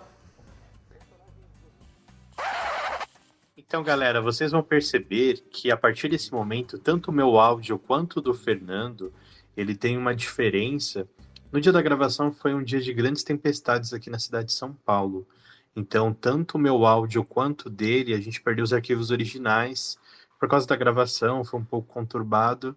[3.57, 8.19] Então, galera, vocês vão perceber que a partir desse momento, tanto o meu áudio quanto
[8.19, 9.13] o do Fernando,
[9.57, 11.09] ele tem uma diferença.
[11.51, 14.73] No dia da gravação foi um dia de grandes tempestades aqui na cidade de São
[14.73, 15.27] Paulo.
[15.75, 19.99] Então, tanto o meu áudio quanto dele, a gente perdeu os arquivos originais
[20.39, 22.77] por causa da gravação, foi um pouco conturbado.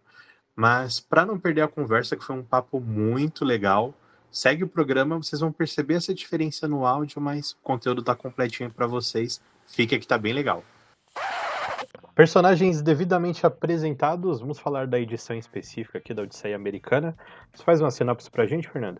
[0.55, 3.93] Mas para não perder a conversa, que foi um papo muito legal,
[4.31, 8.69] segue o programa, vocês vão perceber essa diferença no áudio, mas o conteúdo está completinho
[8.69, 9.41] para vocês.
[9.67, 10.63] Fica que tá bem legal.
[12.15, 17.15] Personagens devidamente apresentados, vamos falar da edição específica aqui da Odisseia Americana.
[17.53, 18.99] Você faz uma sinopse pra gente, Fernando?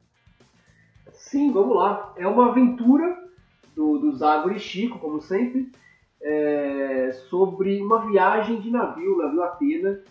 [1.12, 2.14] Sim, vamos lá.
[2.16, 3.18] É uma aventura
[3.76, 5.70] do, do Zagor e Chico, como sempre,
[6.22, 10.02] é, sobre uma viagem de navio, navio Atena.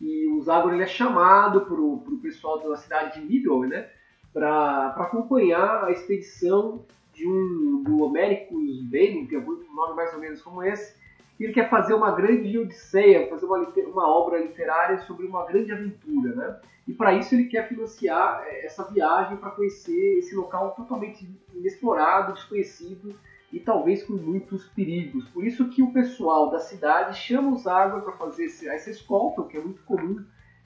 [0.00, 3.88] E o Zagor ele é chamado pro, pro pessoal da cidade de Middle, né?
[4.32, 10.20] Para acompanhar a expedição de um, do Americus Bane, que é um nome mais ou
[10.20, 10.94] menos como esse,
[11.38, 16.34] ele quer fazer uma grande odisseia, fazer uma, uma obra literária sobre uma grande aventura,
[16.34, 16.60] né?
[16.86, 22.34] E para isso ele quer financiar é, essa viagem para conhecer esse local totalmente inexplorado,
[22.34, 23.14] desconhecido
[23.52, 25.26] e talvez com muitos perigos.
[25.28, 29.42] Por isso que o pessoal da cidade chama os Água para fazer esse, essa escolta,
[29.44, 30.22] que é muito comum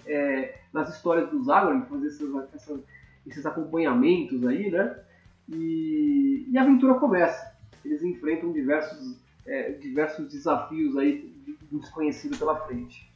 [0.07, 2.29] é, nas histórias dos Água, fazer esses,
[3.26, 4.98] esses acompanhamentos aí, né?
[5.48, 7.54] E, e a aventura começa.
[7.84, 11.32] Eles enfrentam diversos é, diversos desafios aí
[11.70, 13.08] do desconhecido pela frente.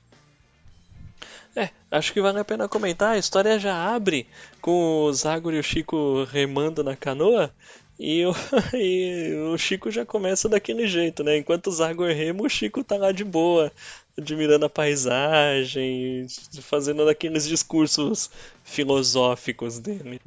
[1.56, 3.14] É, acho que vale a pena comentar.
[3.14, 4.26] A história já abre
[4.60, 7.52] com o Zagor e o Chico remando na canoa.
[7.98, 8.32] E o,
[8.76, 11.36] e o Chico já começa daquele jeito, né?
[11.36, 13.72] Enquanto o Zagor rema, o Chico tá lá de boa,
[14.18, 16.26] admirando a paisagem,
[16.60, 18.30] fazendo aqueles discursos
[18.64, 20.20] filosóficos dele.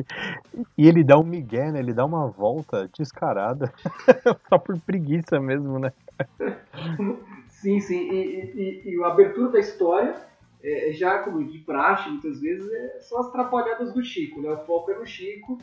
[0.77, 1.79] E ele dá um migué, né?
[1.79, 3.71] Ele dá uma volta descarada,
[4.49, 5.91] só por preguiça mesmo, né?
[7.49, 8.09] Sim, sim.
[8.11, 10.15] E, e, e a abertura da história,
[10.63, 14.49] é, já como de praxe, muitas vezes, é, são as trapalhadas do Chico, né?
[14.51, 15.59] O foco é no Chico,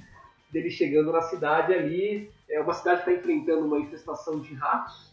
[0.51, 5.13] dele chegando na cidade ali, é uma cidade que está enfrentando uma infestação de ratos,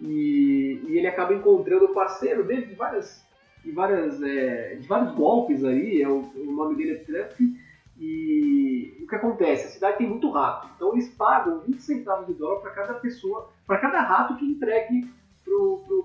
[0.00, 3.24] e, e ele acaba encontrando o parceiro dele de várias,
[3.64, 7.40] de várias, é, de vários golpes aí, é o, o nome dele é Trump,
[7.98, 9.66] E o que acontece?
[9.66, 13.50] A cidade tem muito rato, então eles pagam 20 centavos de dólar para cada pessoa,
[13.66, 15.08] para cada rato que entregue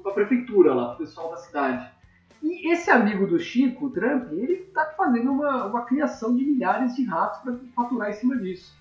[0.01, 1.91] para a prefeitura lá, pro pessoal da cidade.
[2.41, 6.95] E esse amigo do Chico, o Trump, ele está fazendo uma, uma criação de milhares
[6.95, 8.75] de ratos para faturar em cima disso.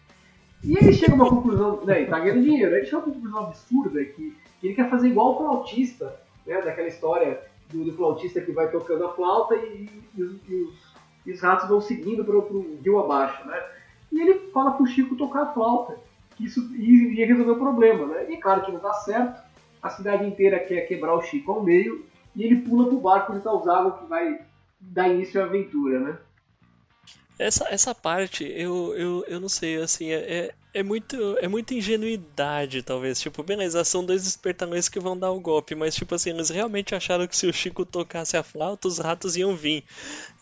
[0.65, 3.47] E ele chega a uma conclusão, né, tá ganhando dinheiro, ele chega a uma conclusão
[3.47, 6.15] absurda que, que ele quer fazer igual o flautista,
[6.47, 10.55] né, daquela história do, do, flautista que vai tocando a flauta e, e, os, e,
[10.55, 10.95] os,
[11.27, 13.63] e os, ratos vão seguindo para o rio abaixo, né?
[14.13, 15.99] E ele fala pro Chico tocar a flauta,
[16.37, 18.31] que isso ia resolver o problema, né?
[18.31, 19.41] E claro que não dá certo,
[19.83, 23.43] a cidade inteira quer quebrar o Chico ao meio e ele pula pro barco onde
[23.43, 24.41] tá o Zago que vai
[24.81, 26.19] dar início à aventura, né?
[27.41, 31.73] Essa, essa parte, eu, eu, eu não sei, assim, é, é, é, muito, é muita
[31.73, 33.19] ingenuidade, talvez.
[33.19, 36.95] Tipo, beleza, são dois despertadores que vão dar o golpe, mas, tipo assim, eles realmente
[36.95, 39.83] acharam que se o Chico tocasse a flauta, os ratos iam vir.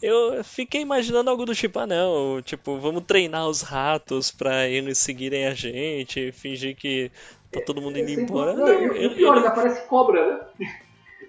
[0.03, 4.99] Eu fiquei imaginando algo do tipo, ah, não, tipo, vamos treinar os ratos pra eles
[4.99, 7.13] seguirem a gente, fingir que
[7.53, 8.55] tá todo mundo indo embora.
[8.55, 10.79] Não, eu, eu, pior, ainda parece cobra, né?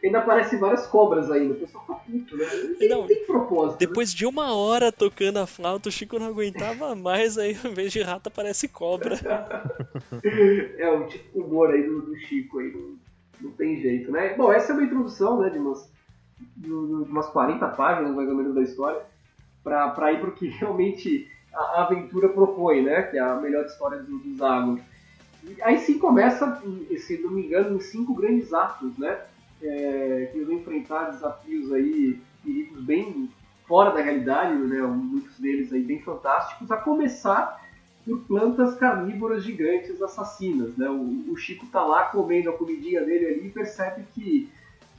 [0.07, 1.53] Ainda aparecem várias cobras ainda.
[1.53, 2.45] O pessoal tá puto, né?
[2.77, 3.81] Tem, não, tem propósito.
[3.81, 3.87] Né?
[3.87, 4.17] Depois né?
[4.17, 8.01] de uma hora tocando a flauta, o Chico não aguentava mais, aí ao invés de
[8.01, 9.15] rato aparece cobra.
[10.77, 12.97] é, o tipo humor aí do, do Chico aí, não,
[13.41, 14.33] não, tem jeito, né?
[14.35, 15.91] Bom, essa é uma introdução, né, de umas,
[16.57, 19.01] de umas 40 páginas mais ou menos da história,
[19.63, 23.03] pra, pra ir pro que realmente a, aventura propõe, né?
[23.03, 24.81] Que é a melhor história do, dos Águas.
[25.61, 26.61] Aí sim começa,
[26.97, 29.19] se não me engano, em cinco grandes atos, né?
[29.61, 33.29] É, que vão enfrentar desafios aí, perigos bem
[33.67, 34.81] fora da realidade, né?
[34.81, 37.63] muitos deles aí bem fantásticos, a começar
[38.05, 40.75] por plantas carnívoras gigantes assassinas.
[40.75, 40.89] Né?
[40.89, 44.49] O, o Chico tá lá comendo a comidinha dele ali e percebe que,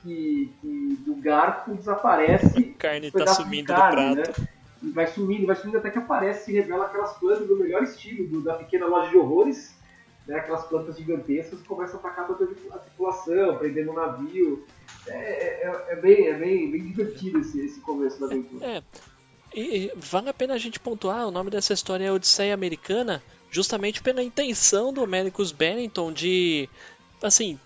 [0.03, 2.75] que, que do garfo desaparece.
[2.77, 4.41] A carne tá sumindo carne, do prato.
[4.41, 4.49] Né?
[4.83, 8.27] E vai sumindo, vai sumindo até que aparece e revela aquelas plantas do melhor estilo,
[8.29, 9.75] do, da pequena loja de horrores,
[10.27, 14.67] né, aquelas plantas gigantescas começam a atacar toda a tripulação, prendendo o navio.
[15.07, 18.67] É, é, é, é, bem, é bem, bem divertido esse, esse começo da aventura.
[18.67, 18.83] É.
[19.55, 23.23] E, e, vale a pena a gente pontuar, o nome dessa história é Odisseia Americana,
[23.51, 26.69] justamente pela intenção do Americus Bennington de,
[27.21, 27.59] assim,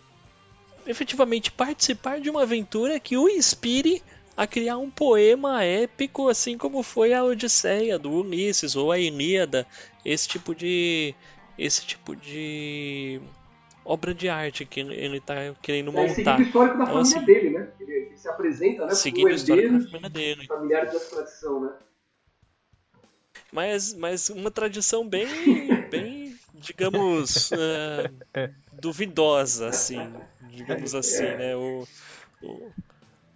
[0.87, 4.03] efetivamente participar de uma aventura que o inspire
[4.37, 9.67] a criar um poema épico, assim como foi a Odisseia do Ulisses ou a Ilíada,
[10.05, 11.15] esse tipo de,
[11.59, 13.21] esse tipo de
[13.85, 16.11] obra de arte que ele está querendo montar.
[16.11, 17.69] É, seguindo o histórico da então, família assim, dele, né?
[17.81, 18.95] Ele, ele, se apresenta, né?
[18.95, 20.47] Seguindo o histórico da família dele.
[20.47, 21.73] Familiares da tradição, né?
[23.53, 25.29] Mas, mas uma tradição bem,
[25.91, 30.13] bem digamos, uh, duvidosa, assim,
[30.51, 31.55] digamos assim, né?
[31.55, 31.87] O,
[32.43, 32.73] o,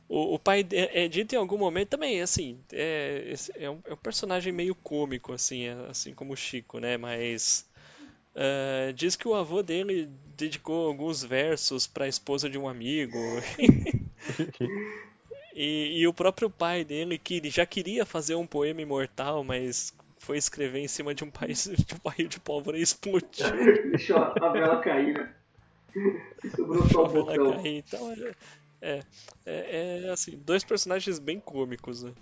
[0.09, 3.93] o, o pai é, é, dito em algum momento também, assim, é, é, um, é
[3.93, 6.97] um personagem meio cômico, assim, é, assim como o Chico, né?
[6.97, 7.68] Mas
[8.39, 13.19] Uh, diz que o avô dele dedicou alguns versos para a esposa de um amigo.
[15.53, 20.37] e, e, o próprio pai dele, que já queria fazer um poema imortal, mas foi
[20.37, 23.27] escrever em cima de um, país, de um barril de pólvora e explodiu.
[23.91, 25.35] Deixou a vela cair, né?
[26.55, 27.53] Sobrou só o botão.
[27.55, 27.83] Cair.
[27.85, 28.13] Então,
[28.81, 29.01] é,
[29.45, 32.13] é, é, assim, dois personagens bem cômicos, né?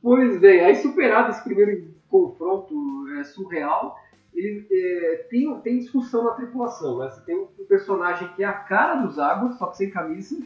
[0.00, 2.74] Pois bem, aí superado esse primeiro confronto
[3.18, 3.98] é, surreal,
[4.34, 6.98] ele é, tem, tem discussão na tripulação.
[6.98, 7.10] Né?
[7.10, 10.36] Você tem um personagem que é a cara dos águas, só que sem camisa.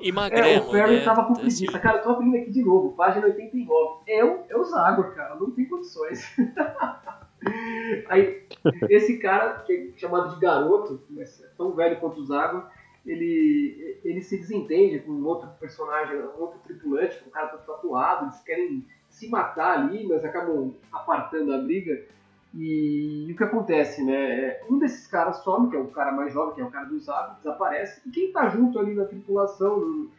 [0.00, 1.04] E magrelo, é, o Ferry né?
[1.04, 1.78] tava com preguiça.
[1.78, 4.02] Cara, eu tô abrindo aqui de novo, página 89.
[4.06, 6.34] É o, é os águas, cara, não tem condições.
[8.08, 8.46] Aí,
[8.88, 12.64] esse cara, que é chamado de garoto, mas é tão velho quanto os águas,
[13.04, 18.24] ele, ele se desentende com um outro personagem, um outro tripulante, um cara todo tatuado,
[18.24, 22.04] eles querem se matar ali, mas acabam apartando a briga.
[22.52, 24.14] E, e, o que acontece, né?
[24.14, 26.86] É, um desses caras some, que é o cara mais jovem, que é o cara
[26.86, 28.00] dos hábitos, desaparece.
[28.06, 30.10] E quem tá junto ali na tripulação, no,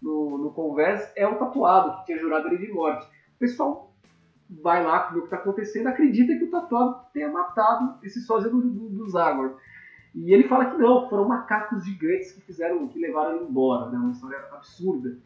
[0.00, 3.06] no, no conversa, é o tatuado, que tinha jurado ele de morte.
[3.06, 3.92] O pessoal
[4.62, 8.50] vai lá ver o que tá acontecendo, acredita que o tatuado tenha matado esse sósia
[8.50, 9.56] do, do, do Zagor.
[10.14, 13.98] E ele fala que não, foram macacos gigantes que fizeram, que levaram ele embora, né?
[13.98, 15.16] Uma história absurda.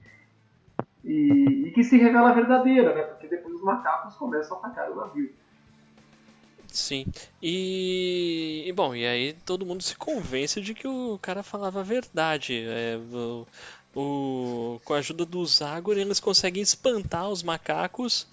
[1.08, 3.02] E, e, que se revela verdadeira, né?
[3.02, 5.32] Porque depois os macacos começam a atacar o navio.
[6.70, 7.06] Sim.
[7.42, 11.82] E, e, bom, e aí todo mundo se convence de que o cara falava a
[11.82, 12.62] verdade.
[12.68, 13.46] É, o,
[13.96, 18.26] o, com a ajuda do Zagor, eles conseguem espantar os macacos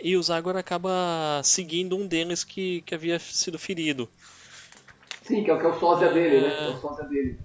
[0.00, 4.08] e o Zagor acaba seguindo um deles que, que havia sido ferido.
[5.22, 6.68] Sim, que é o que é o sósia dele, né?
[6.68, 7.38] É o sósia dele.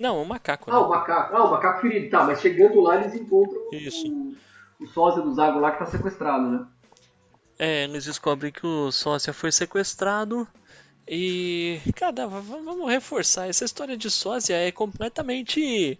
[0.00, 0.70] Não, o macaco.
[0.70, 0.76] Né?
[0.76, 1.36] Ah, o macaco.
[1.36, 2.10] Ah, o macaco ferido.
[2.10, 4.08] Tá, mas chegando lá eles encontram Isso.
[4.08, 6.66] O, o sósia do Zago lá que tá sequestrado, né?
[7.58, 10.48] É, eles descobrem que o sósia foi sequestrado
[11.12, 15.98] e, cara, vamos reforçar, essa história de sósia é completamente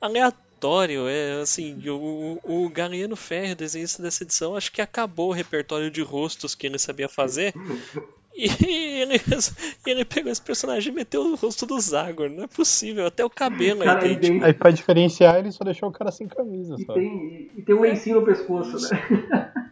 [0.00, 5.90] aleatório, é assim, o, o Galeano Ferro, desenhista dessa edição, acho que acabou o repertório
[5.90, 7.52] de rostos que ele sabia fazer
[8.36, 9.14] e ele,
[9.86, 12.28] ele pegou esse personagem e meteu o rosto do Zagor.
[12.28, 14.44] Não é possível, até o cabelo Cara, é ele idêntico.
[14.44, 16.94] Aí pra diferenciar, ele só deixou o cara sem camisa, E só.
[16.94, 19.52] tem, e tem um lencinho no pescoço, né?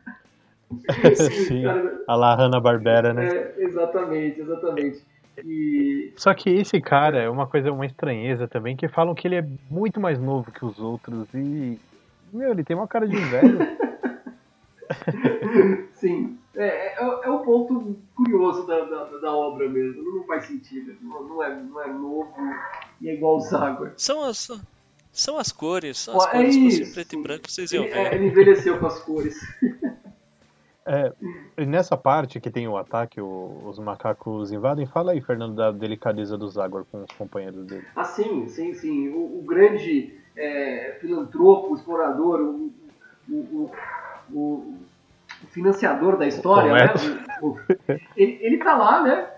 [1.46, 3.28] Sim, Cara, a la Hanna-Barbera, né?
[3.28, 5.02] é, exatamente, exatamente.
[5.44, 9.36] E Só que esse cara é uma coisa, uma estranheza também, que falam que ele
[9.36, 11.78] é muito mais novo que os outros e.
[12.32, 13.58] Meu, ele tem uma cara de velho.
[15.94, 20.96] Sim, é, é, é um ponto curioso da, da, da obra mesmo, não faz sentido,
[21.02, 22.34] não, não é, não é novo
[23.00, 23.92] e é igual o Zagor.
[23.96, 24.50] São as,
[25.12, 26.56] são as cores, são as é cores.
[26.56, 26.92] Isso.
[26.94, 28.06] preto e branco, vocês iam Ele, ver.
[28.06, 29.36] é, ele envelheceu com as cores.
[30.86, 31.10] É,
[31.56, 35.72] e nessa parte que tem o ataque, o- os macacos invadem, fala aí, Fernando, da
[35.72, 37.86] delicadeza do Zagor com os companheiros dele.
[37.96, 39.08] Ah, sim, sim, sim.
[39.08, 42.70] O, o grande é, filantropo, explorador, o,
[43.30, 43.70] o, o,
[44.34, 44.74] o-
[45.42, 46.92] o financiador da história, O né?
[47.40, 47.58] O- o-
[48.16, 49.28] ele, ele tá lá, né?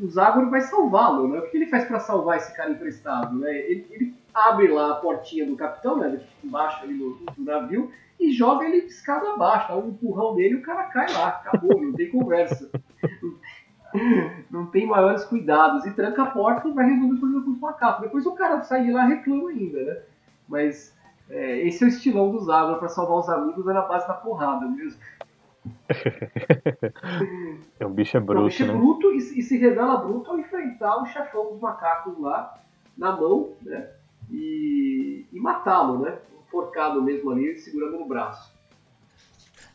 [0.00, 1.38] O Zagor vai salvá-lo, né?
[1.40, 3.52] O que ele faz pra salvar esse cara emprestado, né?
[3.52, 6.20] Ele, ele abre lá a portinha do capitão, né?
[6.44, 9.68] Embaixo ali no, no navio e joga ele de escada abaixo.
[9.68, 11.28] Dá um empurrão dele e o cara cai lá.
[11.28, 12.70] Acabou, não tem conversa.
[14.50, 15.86] Não tem maiores cuidados.
[15.86, 18.02] E tranca a porta e vai resolver o problema com macacos.
[18.02, 19.96] Depois o cara sai de lá e reclama ainda, né?
[20.46, 20.94] Mas
[21.30, 24.14] é, esse é o estilão do Zagor pra salvar os amigos, é na base da
[24.14, 24.98] porrada mesmo.
[27.80, 28.72] É um bicho é o bruto, bicho é né?
[28.74, 32.58] bruto e, e se revela bruto ao enfrentar o chefão dos macacos lá
[32.96, 33.88] na mão, né?
[34.30, 36.18] E, e matá-lo, né?
[36.46, 38.52] Enforcado mesmo ali, segurando no braço.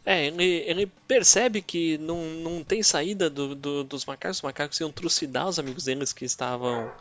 [0.06, 4.38] É, ele, ele percebe que não, não tem saída do, do- dos macacos.
[4.38, 6.92] Os macacos iam trucidar os amigos deles que estavam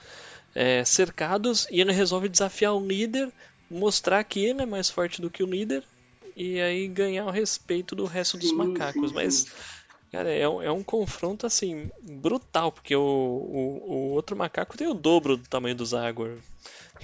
[0.55, 1.67] é, cercados.
[1.71, 3.29] E ele resolve desafiar o líder,
[3.73, 5.85] mostrar que ele é mais forte do que o líder.
[6.37, 9.11] E aí ganhar o respeito do resto dos Sim, macacos.
[9.11, 9.51] sim, Mas, sim.
[10.11, 12.73] cara, é, um- é um confronto assim, brutal.
[12.73, 16.39] Porque o, o, o outro macaco tem o dobro do tamanho do Zagor.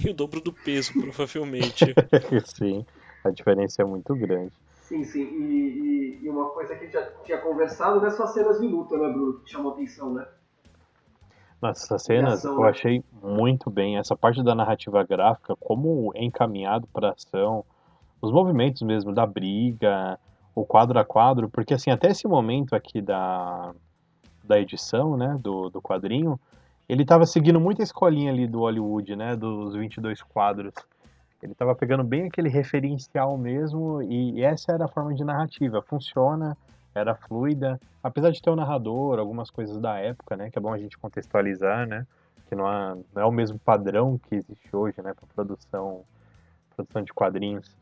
[0.03, 1.93] E o dobro do peso, provavelmente.
[2.57, 2.85] Sim,
[3.23, 4.53] a diferença é muito grande.
[4.81, 5.21] Sim, sim.
[5.21, 8.59] E, e- e uma coisa que a gente já tinha conversado né, são as cenas
[8.59, 9.39] de luta, né, Bruno?
[9.41, 10.25] Que chamou atenção, né?
[11.61, 17.11] Nessas cenas eu achei muito bem essa parte da narrativa gráfica, como é encaminhado para
[17.11, 17.65] ação,
[18.21, 20.17] os movimentos mesmo da briga,
[20.55, 23.73] o quadro a quadro, porque assim, até esse momento aqui da,
[24.43, 26.39] da edição, né, do, do quadrinho,
[26.87, 30.73] ele estava seguindo muito a escolinha ali do Hollywood, né, dos 22 quadros.
[31.41, 35.81] Ele estava pegando bem aquele referencial mesmo e essa era a forma de narrativa.
[35.81, 36.57] Funciona,
[36.99, 40.73] era fluida, apesar de ter o narrador, algumas coisas da época, né, que é bom
[40.73, 42.05] a gente contextualizar, né,
[42.47, 46.03] que não, há- não é o mesmo padrão que existe hoje, né, para produção,
[46.75, 47.75] produção de quadrinhos.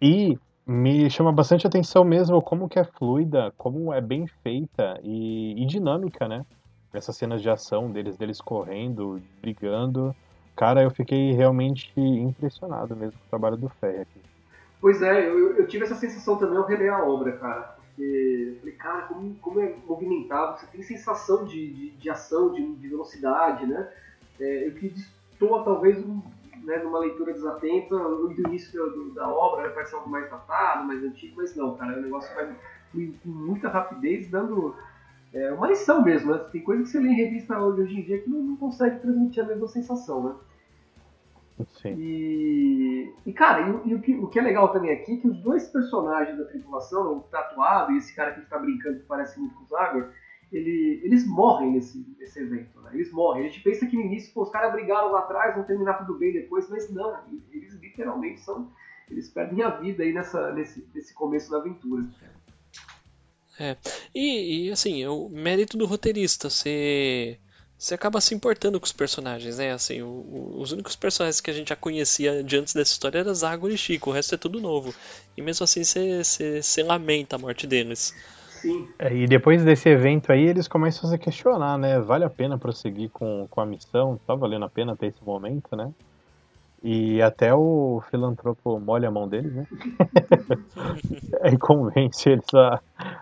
[0.00, 5.62] E me chama bastante atenção mesmo como que é fluida, como é bem feita e,
[5.62, 6.44] e dinâmica, né?
[6.92, 10.14] Essas cenas de ação deles, deles correndo, brigando.
[10.56, 14.20] Cara, eu fiquei realmente impressionado mesmo com o trabalho do Ferre aqui.
[14.80, 17.75] Pois é, eu, eu tive essa sensação também ao reler a obra, cara.
[17.96, 22.52] Porque eu falei, cara, como, como é movimentado, você tem sensação de, de, de ação,
[22.52, 23.88] de, de velocidade, né?
[24.38, 26.20] É, o que destoa talvez um,
[26.62, 31.02] né, numa leitura desatenta do início do- da obra, né, parece algo mais datado, mais
[31.02, 32.54] antigo, mas não, cara, o negócio vai
[32.92, 34.74] com muita rapidez, dando
[35.32, 36.38] é, uma lição mesmo, né?
[36.52, 38.98] Tem coisa que você lê em revista hoje, hoje em dia que não, não consegue
[39.00, 40.34] transmitir a mesma sensação, né?
[41.76, 41.94] Sim.
[41.98, 45.28] E, e, cara, e, e o, que, o que é legal também aqui é que
[45.28, 49.38] os dois personagens da tripulação, o tatuado e esse cara que está brincando que parece
[49.38, 50.10] muito com o Zagor,
[50.50, 52.90] ele, eles morrem nesse, nesse evento, né?
[52.94, 53.44] Eles morrem.
[53.44, 56.18] A gente pensa que no início, pô, os caras brigaram lá atrás, vão terminar tudo
[56.18, 57.18] bem depois, mas não,
[57.50, 58.72] eles literalmente são.
[59.10, 62.04] Eles perdem a vida aí nessa, nesse, nesse começo da aventura.
[63.58, 63.76] É.
[64.14, 67.38] E, e, assim, o mérito do roteirista, você
[67.78, 69.72] você acaba se importando com os personagens, né?
[69.72, 73.18] Assim, o- o- os únicos personagens que a gente já conhecia de antes dessa história
[73.18, 74.94] era Zagor e Chico, o resto é tudo novo.
[75.36, 78.14] E mesmo assim você, lamenta a morte deles.
[78.62, 82.00] Sim, É, e depois desse evento aí, eles começam a se questionar, né?
[82.00, 84.18] Vale a pena prosseguir com, com a missão?
[84.26, 85.90] Tá valendo a pena até esse momento, né?
[86.82, 89.66] E até o filantropo molha a mão deles, né?
[91.52, 92.80] e convence eles a,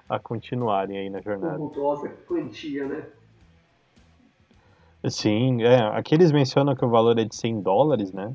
[0.08, 1.56] a continuarem aí na jornada.
[1.56, 3.06] tumultuosa quantia, né?
[5.08, 8.32] Sim, é, aqui eles mencionam que o valor é de 100 dólares, né?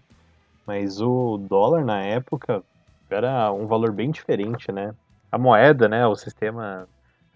[0.66, 2.64] Mas o dólar na época
[3.10, 4.94] era um valor bem diferente, né?
[5.32, 6.88] A moeda, né, o sistema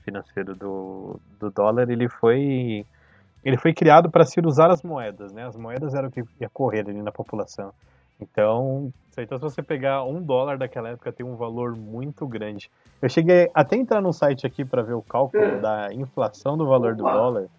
[0.03, 2.85] financeiro do, do dólar, ele foi
[3.43, 5.45] ele foi criado para se usar as moedas, né?
[5.45, 7.73] As moedas eram o que ia correr ali na população.
[8.21, 12.69] Então, então, se você pegar um dólar daquela época, tem um valor muito grande.
[13.01, 15.59] Eu cheguei até a entrar no site aqui para ver o cálculo é.
[15.59, 16.97] da inflação do valor Opa.
[16.97, 17.49] do dólar.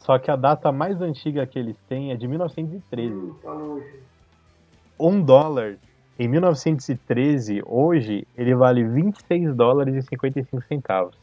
[0.00, 3.14] Só que a data mais antiga que eles têm é de 1913.
[3.14, 3.52] Hum, tá
[5.00, 5.78] um dólar
[6.18, 11.14] em 1913, hoje, ele vale 26 dólares e 55 centavos.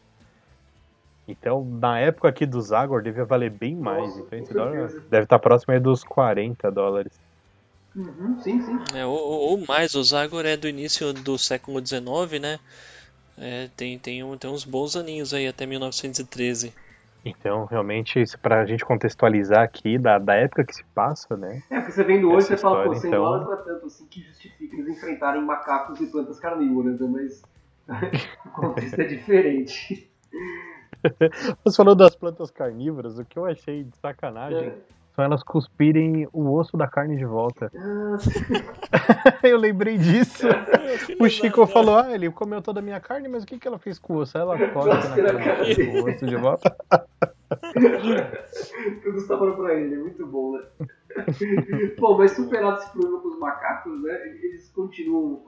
[1.28, 4.16] Então, na época aqui do Zagor, devia valer bem mais.
[4.16, 7.12] Nossa, então, esse dólar deve estar próximo aí dos 40 dólares.
[7.94, 8.98] Uhum, sim, sim.
[8.98, 12.60] É, ou, ou, mais, o Zagor é do início do século XIX, né?
[13.38, 16.74] É, tem, tem, um, tem uns bons aninhos aí, até 1913.
[17.26, 21.64] Então, realmente, isso pra gente contextualizar aqui, da, da época que se passa, né?
[21.72, 23.24] É, porque você vendo hoje, você fala, pô, 100 então...
[23.24, 27.08] dólares não é tanto assim que justifica eles enfrentarem macacos e plantas carnívoras, né?
[27.08, 27.44] Mas
[28.46, 30.12] o contexto é diferente.
[31.64, 34.78] Você falou das plantas carnívoras, o que eu achei de sacanagem é.
[35.16, 37.72] São elas cuspirem o osso da carne de volta.
[37.76, 38.18] Ah.
[39.44, 40.46] eu lembrei disso.
[41.20, 43.80] o Chico falou, ah, ele comeu toda a minha carne, mas o que, que ela
[43.80, 44.38] fez com o osso?
[44.38, 46.76] Ela corta na carne o osso de volta.
[49.06, 50.64] o Gustavo falou pra ele, é muito bom, né?
[51.98, 54.14] bom, mas superado esse problema com os macacos, né?
[54.44, 55.42] Eles continuam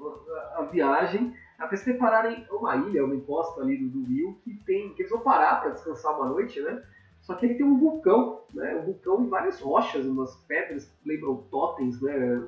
[0.55, 4.93] a viagem até se prepararem uma ilha, uma encosta ali do, do rio, que tem.
[4.93, 6.81] que eles vão parar para descansar uma noite, né?
[7.27, 8.73] Só que ele tem um vulcão, né?
[8.75, 12.41] Um vulcão e várias rochas, umas pedras que lembram totens, né?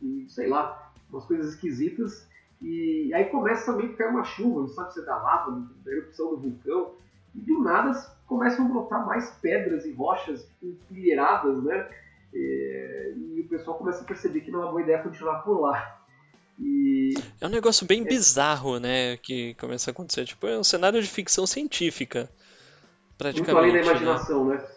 [0.00, 2.24] E, sei lá, umas coisas esquisitas.
[2.60, 5.90] E aí começa também a ficar uma chuva, não sabe se é da lava, da
[5.90, 6.92] erupção do vulcão.
[7.34, 7.92] E do nada
[8.28, 11.90] começam a brotar mais pedras e rochas empilhadas, né?
[12.32, 15.60] E, e o pessoal começa a perceber que não é uma boa ideia continuar por
[15.60, 16.00] lá.
[16.60, 17.14] E...
[17.40, 18.04] É um negócio bem é...
[18.04, 19.16] bizarro, né?
[19.16, 20.26] Que começa a acontecer.
[20.26, 22.30] Tipo, é um cenário de ficção científica.
[23.22, 23.54] Praticamente.
[23.54, 23.86] Muito além da né?
[23.86, 24.56] imaginação, né?
[24.56, 24.68] né?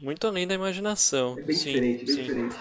[0.00, 1.38] Muito além da imaginação.
[1.38, 2.22] É bem sim, diferente, bem sim.
[2.22, 2.56] diferente.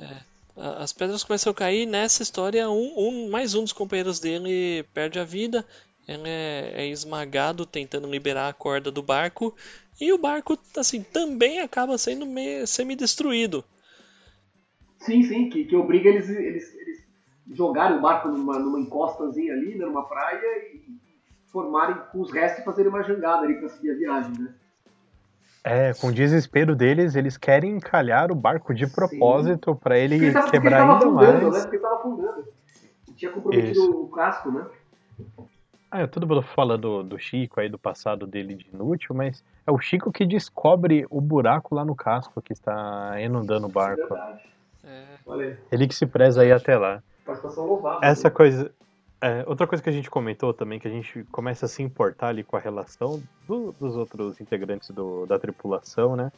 [0.00, 0.36] É.
[0.56, 2.70] As pedras começam a cair nessa história.
[2.70, 5.66] Um, um, mais um dos companheiros dele perde a vida.
[6.08, 9.54] Ele é, é esmagado tentando liberar a corda do barco.
[10.00, 12.26] E o barco, assim, também acaba sendo
[12.66, 13.64] semi-destruído.
[15.00, 17.04] Sim, sim, que, que obriga eles, eles, eles
[17.50, 20.40] jogarem o barco numa, numa encostazinha ali, né, numa praia,
[20.72, 21.05] e
[21.56, 24.54] formarem com os restos e fazerem uma jangada ali para seguir a viagem, né?
[25.64, 30.32] É, com o desespero deles, eles querem encalhar o barco de propósito para ele porque
[30.32, 31.54] tava, quebrar ainda afundando, mais.
[31.54, 31.60] Né?
[31.62, 32.44] Porque estava afundando.
[33.16, 33.90] Tinha comprometido Isso.
[33.90, 34.66] o casco, né?
[35.90, 39.42] Ah, é, todo mundo fala do, do Chico aí, do passado dele de inútil, mas
[39.66, 44.02] é o Chico que descobre o buraco lá no casco que está inundando o barco.
[44.02, 44.42] É verdade.
[44.84, 45.56] É.
[45.72, 47.02] Ele que se preza aí até lá.
[47.24, 48.00] Participação louvável.
[48.02, 48.34] Essa né?
[48.34, 48.70] coisa.
[49.20, 52.28] É, outra coisa que a gente comentou também, que a gente começa a se importar
[52.28, 56.30] ali com a relação do, dos outros integrantes do, da tripulação, né?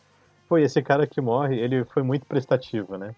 [0.49, 3.15] Foi esse cara que morre, ele foi muito prestativo, né?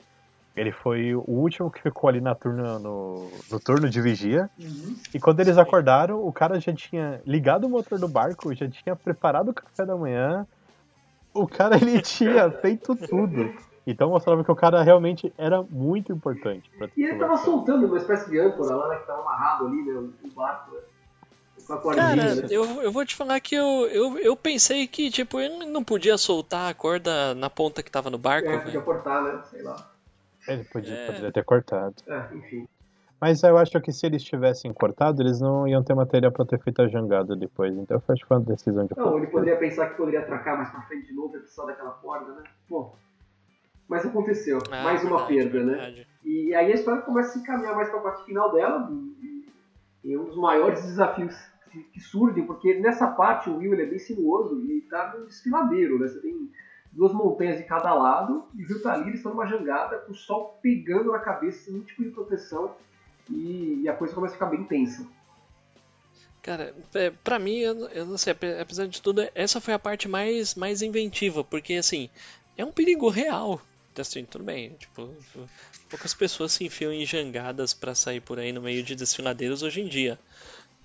[0.56, 4.50] Ele foi o último que ficou ali na turno, no, no turno de vigia.
[4.58, 4.96] Uhum.
[5.14, 8.96] E quando eles acordaram, o cara já tinha ligado o motor do barco, já tinha
[8.96, 10.46] preparado o café da manhã.
[11.32, 13.54] O cara, ele tinha feito tudo.
[13.90, 16.70] Então mostrava que o cara realmente era muito importante.
[16.96, 20.10] e ele tava soltando uma espécie de âncora lá, né, que tava amarrado ali, né,
[20.24, 20.80] o barco, né?
[21.94, 22.48] Cara, né?
[22.50, 26.18] eu, eu vou te falar que eu, eu, eu pensei que, tipo, ele não podia
[26.18, 28.48] soltar a corda na ponta que tava no barco.
[28.48, 29.40] É, podia cortar, né?
[29.50, 29.88] Sei lá.
[30.48, 31.06] Ele podia, é...
[31.06, 31.94] podia ter cortado.
[32.08, 32.66] É, enfim.
[33.20, 36.58] Mas eu acho que se eles tivessem cortado, eles não iam ter material pra ter
[36.58, 37.76] feito a jangada depois.
[37.76, 41.06] Então foi, uma decisão de Não, ele poderia pensar que poderia atracar mais pra frente
[41.06, 42.44] de novo e precisar daquela corda, né?
[42.66, 42.92] Pô,
[43.90, 44.62] mas aconteceu.
[44.70, 45.72] Ah, mais uma verdade, perda, né?
[45.72, 45.98] verdade.
[45.98, 46.06] né?
[46.24, 48.88] E aí a história começa a se encaminhar mais para a parte final dela.
[49.20, 49.48] E,
[50.04, 51.36] e um dos maiores desafios
[51.72, 55.26] que, que, surgem, porque nessa parte o rio ele é bem sinuoso e está num
[55.26, 56.06] desfiladeiro, né?
[56.06, 56.52] Você tem
[56.92, 60.12] duas montanhas de cada lado e o rio tá ali, eles estão numa jangada com
[60.12, 62.76] o sol pegando na cabeça, sem nenhum tipo de proteção.
[63.28, 65.04] E, e a coisa começa a ficar bem tensa.
[66.42, 70.08] Cara, é, pra mim, eu, eu, não sei, apesar de tudo, essa foi a parte
[70.08, 72.08] mais, mais inventiva, porque assim,
[72.56, 73.60] é um perigo real
[74.00, 74.70] assim, tudo bem.
[74.78, 75.14] Tipo,
[75.88, 79.80] poucas pessoas se enfiam em jangadas para sair por aí no meio de desfiladeiros hoje
[79.80, 80.18] em dia.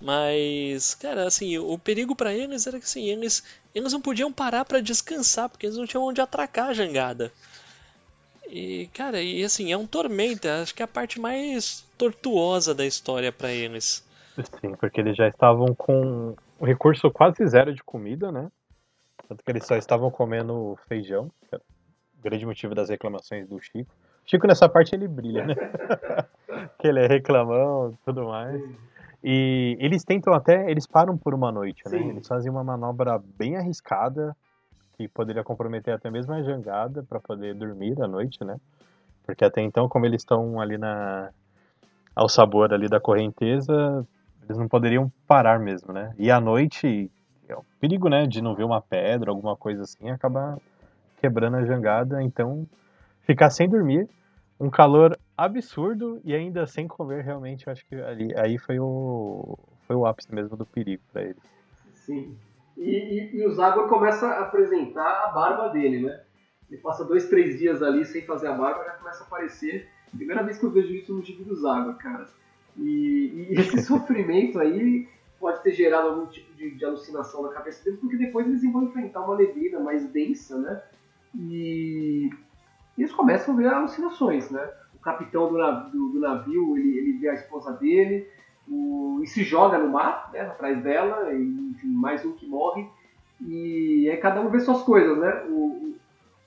[0.00, 3.42] Mas, cara, assim, o perigo para eles era que assim, eles,
[3.74, 7.32] eles não podiam parar para descansar, porque eles não tinham onde atracar a jangada.
[8.48, 12.86] E, cara, e assim, é um tormento, acho que é a parte mais tortuosa da
[12.86, 14.04] história para eles.
[14.60, 18.50] Sim, porque eles já estavam com um recurso quase zero de comida, né?
[19.28, 21.30] Tanto que eles só estavam comendo feijão,
[22.22, 23.90] grande motivo das reclamações do Chico.
[24.24, 25.54] Chico nessa parte ele brilha, né?
[26.78, 28.62] que ele é reclamão e tudo mais.
[29.22, 31.98] E eles tentam até, eles param por uma noite, né?
[31.98, 32.10] Sim.
[32.10, 34.36] Eles fazem uma manobra bem arriscada,
[34.96, 38.58] que poderia comprometer até mesmo a jangada para poder dormir à noite, né?
[39.24, 41.30] Porque até então, como eles estão ali na
[42.14, 44.06] ao sabor ali da correnteza,
[44.44, 46.14] eles não poderiam parar mesmo, né?
[46.18, 47.10] E à noite,
[47.48, 50.56] é o perigo, né, de não ver uma pedra, alguma coisa assim, acabar
[51.16, 52.66] quebrando a jangada, então
[53.22, 54.08] ficar sem dormir,
[54.58, 59.58] um calor absurdo e ainda sem comer, realmente, eu acho que ali aí foi o
[59.86, 61.42] foi o ápice mesmo do perigo para eles.
[61.92, 62.36] Sim.
[62.76, 66.20] E, e, e o Zagor começa a apresentar a barba dele, né?
[66.70, 69.88] Ele passa dois, três dias ali sem fazer a barba, já começa a aparecer.
[70.14, 72.26] Primeira vez que eu vejo isso no gibi do Zagor, cara.
[72.76, 75.08] E, e esse sofrimento aí
[75.38, 78.84] pode ter gerado algum tipo de, de alucinação na cabeça deles, porque depois eles vão
[78.84, 80.82] enfrentar uma neblina mais densa, né?
[81.38, 82.30] E,
[82.96, 84.68] eles começam a ver alucinações, né?
[84.94, 88.26] O capitão do, nav- do- do navio, ele, ele vê a esposa dele,
[88.68, 92.86] o, e se joga no mar, né, atrás dela, e, enfim, mais um que morre,
[93.46, 95.44] e aí cada um vê suas coisas, né?
[95.48, 95.94] O,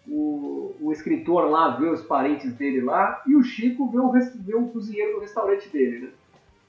[0.08, 4.56] o, o escritor lá vê os parentes dele lá, e o Chico vê o, vê
[4.56, 6.10] o cozinheiro do restaurante dele, né?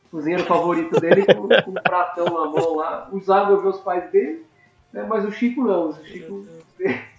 [0.06, 3.80] O cozinheiro favorito dele com, com um pratão na mão lá, o Zago vê os
[3.80, 4.44] pais dele,
[4.92, 6.44] né, mas o Chico não, o Chico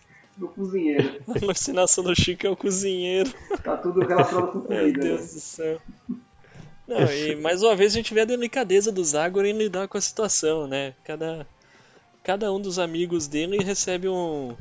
[0.42, 1.22] no cozinheiro.
[1.30, 3.32] A alucinação do Chico é o cozinheiro.
[3.64, 5.00] Tá tudo relacionado com Meu comida.
[5.04, 5.10] né?
[5.10, 5.80] Deus do céu.
[6.88, 9.98] Não, e mais uma vez a gente vê a delicadeza do Zagor em lidar com
[9.98, 10.94] a situação, né?
[11.06, 11.48] Cada,
[12.24, 14.56] cada um dos amigos dele recebe um.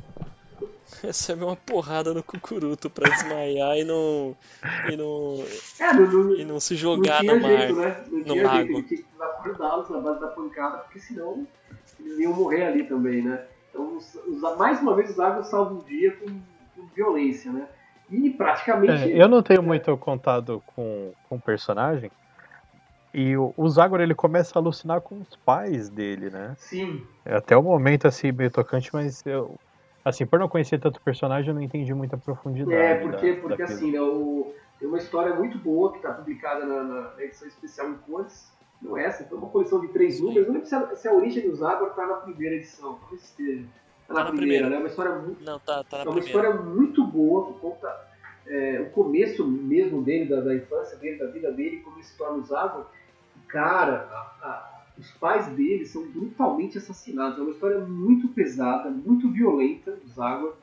[1.01, 4.35] Recebe uma porrada no cucuruto pra desmaiar e não.
[4.91, 5.43] E não,
[5.79, 7.57] É, não, não, e não se jogar no mar.
[7.57, 8.03] jeito, né?
[8.09, 8.57] No lago.
[8.57, 11.47] jeito, ele tinha que acordá-los na base da pancada, porque senão
[11.99, 13.41] eles iam morrer ali também, né?
[13.71, 13.97] Então,
[14.57, 16.25] mais uma vez, os Águas salvam o dia com,
[16.75, 17.67] com violência, né?
[18.09, 19.11] E praticamente.
[19.11, 22.11] É, eu não tenho muito contato com, com o personagem.
[23.13, 26.55] E o, o Zagor ele começa a alucinar com os pais dele, né?
[26.57, 29.59] Sim, É até o momento assim meio tocante, mas eu
[30.03, 32.73] assim, por não conhecer tanto o personagem, eu não entendi muita profundidade.
[32.75, 33.73] é, porque, da- porque daquilo.
[33.77, 37.89] assim, né, o- tem uma história muito boa que está publicada na, na edição especial
[37.89, 38.50] em cores.
[38.81, 40.47] Não é essa, foi uma coleção de três números.
[40.47, 42.95] Não lembro se a, se a origem dos Águas está na primeira edição.
[42.95, 43.63] Talvez esteja.
[44.07, 44.69] Tá na, Tá na primeira, primeira.
[44.69, 44.77] né?
[44.79, 46.25] Uma história muito Não, tá, tá É na uma primeira.
[46.49, 48.11] história muito boa que conta
[48.47, 52.17] é, o começo mesmo dele, da, da infância dele, da vida dele, como ele se
[52.17, 52.85] torna usado.
[53.47, 57.37] Cara, a- a- os pais dele são brutalmente assassinados.
[57.37, 60.53] É uma história muito pesada, muito violenta do Zagor.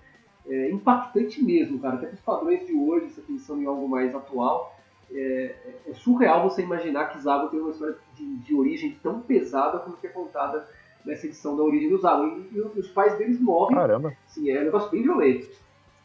[0.47, 1.97] É, impactante mesmo, cara.
[1.97, 4.75] Até para os padrões de hoje, se pensando em algo mais atual,
[5.13, 5.55] é,
[5.87, 9.97] é surreal você imaginar que Zagor tem uma história de, de origem tão pesada como
[9.97, 10.67] que é contada
[11.05, 12.39] nessa edição da origem do Zagor.
[12.53, 13.77] E, e os pais deles morrem.
[13.77, 14.13] Caramba.
[14.27, 15.49] Sim, é um negócio bem violento.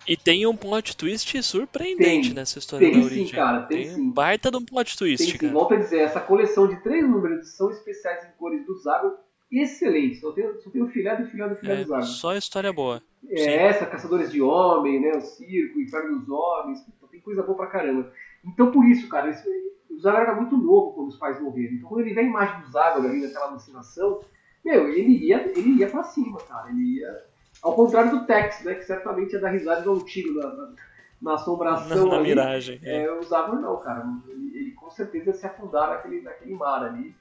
[0.08, 2.34] E tem um plot twist surpreendente Tem.
[2.36, 3.36] nessa história Tem da sim, origem.
[3.36, 4.10] cara, tem um sim.
[4.12, 5.54] baita de um plot twist, Tem sim, cara.
[5.54, 9.14] volto a dizer, essa coleção de três números são especiais em cores do Zago,
[9.50, 10.20] excelente.
[10.20, 12.04] Só tem, só tem o filé do filé do filé do É, Zago.
[12.04, 13.02] só história boa.
[13.30, 13.50] É sim.
[13.50, 15.12] essa, Caçadores de Homem, né?
[15.16, 18.12] O Circo, o Inferno dos Homens, tem coisa boa pra caramba.
[18.46, 19.48] Então por isso, cara, esse-
[19.90, 21.76] o Zago era muito novo quando os pais morreram.
[21.76, 24.22] Então quando ele vê a imagem do Zago ali naquela alucinação,
[24.64, 26.70] meu, ele ia, ele ia pra cima, cara.
[26.70, 27.26] Ele ia.
[27.62, 28.76] Ao contrário do Tex, né?
[28.76, 30.74] Que certamente ia dar risada e dar um tiro na, na,
[31.22, 32.80] na assombração Na, na miragem.
[32.84, 33.04] é.
[33.04, 34.06] É, o Zagor não, cara.
[34.28, 37.16] Ele, ele com certeza ia se afundar naquele, naquele mar ali.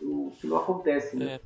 [0.00, 1.40] O que não acontece, né?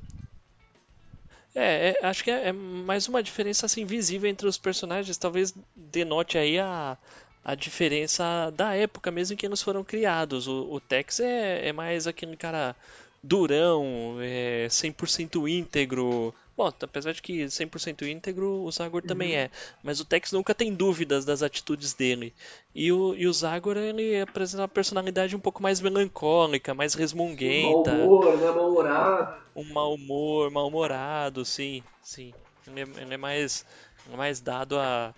[1.53, 5.17] É, é, acho que é, é mais uma diferença assim visível entre os personagens.
[5.17, 6.97] Talvez denote aí a,
[7.43, 10.47] a diferença da época mesmo em que eles foram criados.
[10.47, 12.75] O, o Tex é, é mais aquele cara
[13.23, 16.33] durão, é 100% íntegro.
[16.55, 19.49] Bom, apesar de que 100% íntegro o Zagor também é,
[19.81, 22.33] mas o Tex nunca tem dúvidas das atitudes dele.
[22.75, 26.99] E o, e o Zagor ele apresenta uma personalidade um pouco mais melancólica, mais Mau
[26.99, 28.51] resmunguenta humor, né?
[28.51, 29.41] Mal-humorado.
[29.55, 32.33] um mau humor, mal-humorado, sim, sim.
[32.67, 33.65] Ele é, ele é mais,
[34.05, 35.13] ele é mais dado a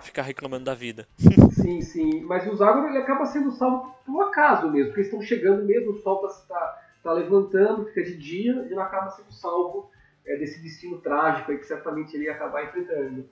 [0.00, 1.06] ficar reclamando da vida.
[1.50, 2.20] Sim, sim.
[2.22, 5.92] Mas o Zagor ele acaba sendo salvo por acaso mesmo, porque eles estão chegando mesmo,
[5.92, 9.90] o sol está tá, tá levantando, fica de dia, e ele acaba sendo salvo
[10.26, 13.28] é, desse destino trágico aí que certamente ele ia acabar enfrentando.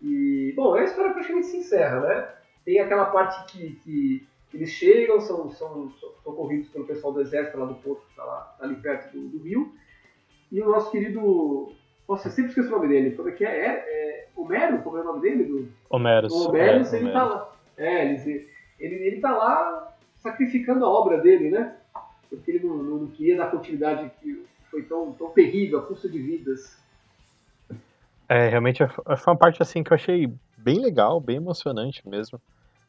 [0.00, 2.28] E, bom, a história praticamente se encerra, né?
[2.64, 5.90] Tem aquela parte que, que eles chegam, são, são
[6.22, 9.38] socorridos pelo pessoal do exército lá do ponto que está lá, ali perto do, do
[9.38, 9.74] rio.
[10.50, 11.72] E o nosso querido.
[12.08, 13.16] Nossa, eu sempre esqueço o nome dele.
[13.16, 13.50] Como é que é?
[13.50, 14.82] É, é Homero?
[14.82, 15.44] Como é o nome dele?
[15.44, 16.32] Do, Homeros.
[16.32, 17.52] o Homero, é, ele tá lá.
[17.76, 18.48] É, ele,
[18.78, 21.76] ele, ele tá lá sacrificando a obra dele, né?
[22.28, 26.18] Porque ele não, não, queria dar continuidade que foi tão, tão terrível, a custa de
[26.18, 26.78] vidas.
[28.28, 32.40] É, realmente foi uma parte assim que eu achei bem legal, bem emocionante mesmo.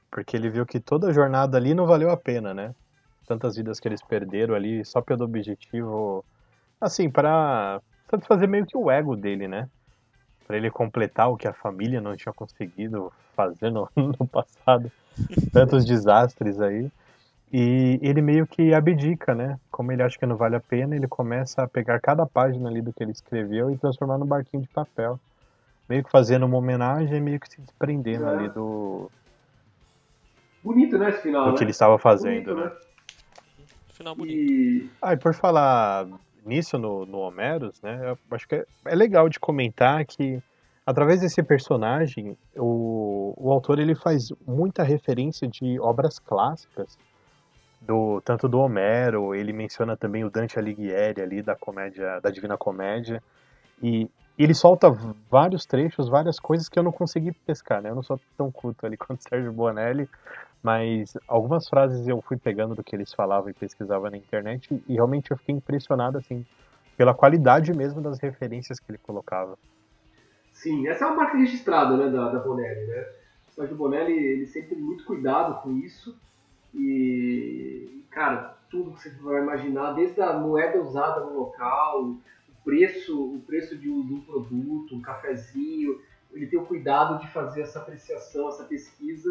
[0.10, 2.74] Porque ele viu que toda a jornada ali não valeu a pena, né?
[3.28, 6.24] Tantas vidas que eles perderam ali só pelo objetivo,
[6.80, 9.70] assim, para satisfazer meio que o ego dele, né?
[10.46, 14.92] Para ele completar o que a família não tinha conseguido fazer no, no passado.
[15.52, 16.90] Tantos desastres aí.
[17.52, 19.58] E ele meio que abdica, né?
[19.72, 22.82] Como ele acha que não vale a pena, ele começa a pegar cada página ali
[22.82, 25.20] do que ele escreveu e transformar num barquinho de papel.
[25.88, 28.30] Meio que fazendo uma homenagem, meio que se desprendendo É.
[28.30, 29.10] ali do,
[30.64, 31.58] Bonito, né, esse final, do né?
[31.58, 32.72] que ele estava fazendo, Bonito, né?
[33.90, 34.38] Final bonito.
[34.38, 34.90] E...
[35.02, 36.06] Ah, e por falar
[36.48, 38.00] nisso no, no Homeros, né?
[38.12, 40.42] Eu acho que é, é legal de comentar que
[40.86, 46.98] através desse personagem, o, o autor ele faz muita referência de obras clássicas,
[47.82, 52.58] do tanto do Homero, ele menciona também o Dante Alighieri ali da comédia, da Divina
[52.58, 53.22] Comédia,
[53.82, 54.90] e ele solta
[55.30, 57.90] vários trechos, várias coisas que eu não consegui pescar, né?
[57.90, 60.10] Eu não sou tão culto ali quanto o Sérgio Bonelli,
[60.62, 64.94] mas algumas frases eu fui pegando do que eles falavam e pesquisava na internet e
[64.94, 66.46] realmente eu fiquei impressionado assim
[66.98, 69.58] pela qualidade mesmo das referências que ele colocava.
[70.52, 73.06] Sim, essa é uma marca registrada né, da, da Bonelli, né?
[73.58, 76.18] O Bonelli, ele sempre teve muito cuidado com isso
[76.74, 82.20] e, cara, tudo que você vai imaginar, desde a moeda usada no local, o
[82.64, 86.00] preço, o preço de um, de um produto, um cafezinho,
[86.32, 89.30] ele tem o cuidado de fazer essa apreciação, essa pesquisa,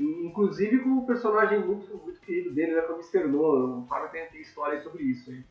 [0.00, 4.40] inclusive com um personagem muito, muito querido dele, né, que é o o Fábio tem,
[4.40, 5.44] história sobre isso aí.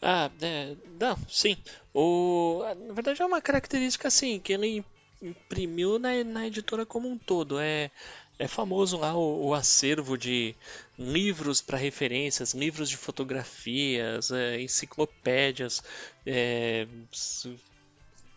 [0.00, 1.56] Ah, é, não, sim.
[1.92, 4.84] O, na verdade é uma característica assim que ele
[5.20, 7.58] imprimiu na, na editora como um todo.
[7.58, 7.90] É,
[8.38, 10.54] é famoso lá o, o acervo de
[10.96, 15.82] livros para referências, livros de fotografias, é, enciclopédias,
[16.24, 16.86] é,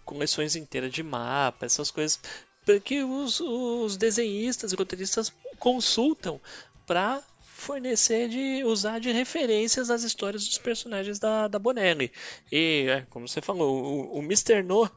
[0.04, 2.20] coleções inteiras de mapas, essas coisas
[2.80, 6.40] que os, os desenhistas e roteiristas consultam
[6.86, 7.22] para
[7.62, 12.12] fornecer de usar de referências as histórias dos personagens da, da Bonelli.
[12.52, 14.64] E, é, como você falou, o, o Mr.
[14.64, 14.90] No,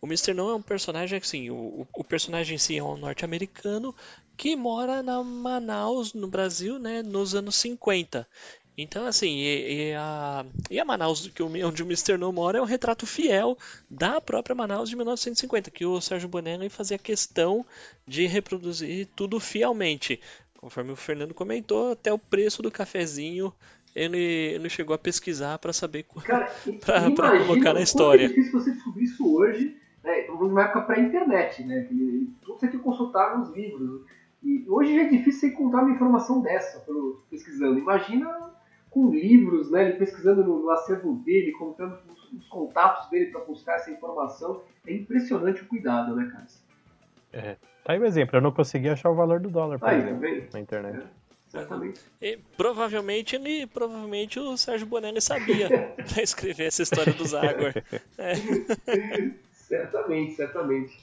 [0.00, 0.34] o Mr.
[0.34, 3.94] No é um personagem assim, o, o personagem em si é um norte-americano
[4.36, 8.28] que mora na Manaus, no Brasil, né, nos anos 50.
[8.76, 12.16] Então, assim, e, e a, e a Manaus, que onde o Mr.
[12.16, 13.56] No mora, é um retrato fiel
[13.90, 17.66] da própria Manaus de 1950, que o Sérgio Bonelli fazia questão
[18.06, 20.18] de reproduzir tudo fielmente.
[20.58, 23.52] Conforme o Fernando comentou, até o preço do cafezinho
[23.94, 26.06] ele, ele chegou a pesquisar para saber
[26.80, 28.24] pra colocar na quanto história.
[28.24, 30.26] É difícil você descobrir isso hoje, né?
[30.28, 31.82] Numa época pré-internet, né?
[31.82, 34.06] Que tudo você tem que consultar nos livros.
[34.42, 37.78] E hoje já é difícil você encontrar uma informação dessa pelo, pesquisando.
[37.78, 38.52] Imagina
[38.92, 39.88] com livros, né?
[39.88, 44.62] Ele pesquisando no, no acervo dele, contando os, os contatos dele para buscar essa informação.
[44.86, 47.56] É impressionante o cuidado, né, cara?
[47.82, 50.10] Tá aí o exemplo, eu não consegui achar o valor do dólar, por Aí, tá
[50.10, 51.06] exemplo, na internet.
[51.48, 52.00] Certamente.
[52.20, 57.74] E, provavelmente ele, provavelmente o Sérgio Bonelli sabia para escrever essa história do Zagor.
[58.18, 58.34] É,
[59.52, 60.98] Certamente, certamente.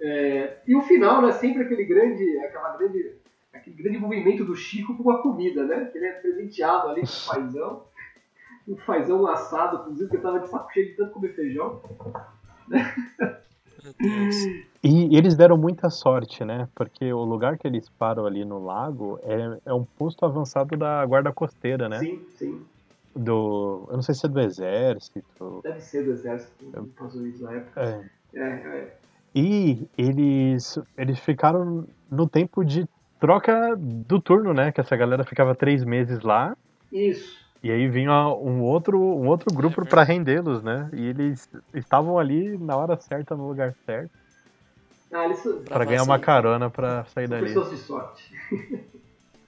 [0.00, 1.32] É, e o final, né?
[1.32, 3.14] Sempre aquele grande, aquela grande,
[3.56, 5.90] aquele grande movimento do Chico com a comida, né?
[5.94, 7.84] Ele é presenteado ali com o fazão,
[8.68, 11.80] um fazão assado, inclusive, que eu tava de saco cheio de tanto comer feijão.
[14.00, 14.36] Deus.
[14.82, 16.68] E eles deram muita sorte, né?
[16.74, 21.04] Porque o lugar que eles param ali no lago é, é um posto avançado da
[21.06, 21.98] guarda costeira, né?
[21.98, 22.66] Sim, sim.
[23.14, 23.86] Do.
[23.88, 25.60] Eu não sei se é do exército.
[25.62, 27.80] Deve ser do exército passou isso na época.
[27.80, 28.38] É.
[28.38, 28.96] É, é.
[29.34, 32.86] E eles, eles ficaram no tempo de
[33.20, 34.72] troca do turno, né?
[34.72, 36.56] Que essa galera ficava três meses lá.
[36.92, 37.44] Isso.
[37.62, 39.90] E aí vinha um outro, um outro grupo verdade.
[39.90, 40.88] para rendê-los, né?
[40.92, 44.10] E eles estavam ali na hora certa, no lugar certo,
[45.12, 47.46] Ah, eles para ganhar uma carona para sair dali.
[47.46, 48.32] pessoas de sorte.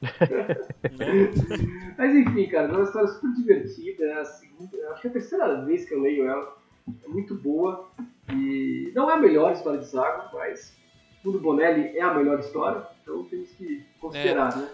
[1.98, 4.04] Mas enfim, cara, é uma história super divertida.
[4.04, 6.56] É a segunda, acho que é a terceira vez que eu leio ela.
[7.04, 7.88] É muito boa.
[8.32, 10.76] E não é a melhor história de Zago, mas
[11.24, 12.82] Mundo Bonelli é a melhor história.
[13.09, 14.68] Então temos que considerar, né?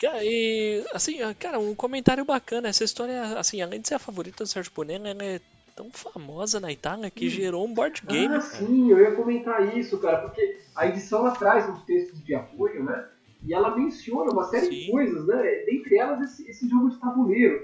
[0.00, 2.68] Cara, E, assim, cara, um comentário bacana.
[2.68, 5.40] Essa história, assim, além de ser a favorita do Sérgio Bonelli, ela é
[5.76, 8.34] tão famosa na Itália que gerou um board game.
[8.34, 12.34] Ah, sim, eu ia comentar isso, cara, porque a edição ela traz uns textos de
[12.34, 13.06] apoio, né?
[13.42, 14.90] E ela menciona uma série de Sim.
[14.90, 15.42] coisas, né?
[15.66, 17.60] Dentre elas esse, esse jogo de tabuleiro.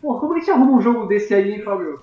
[0.00, 2.00] Pô, como a gente arruma um jogo desse aí, hein, Fábio?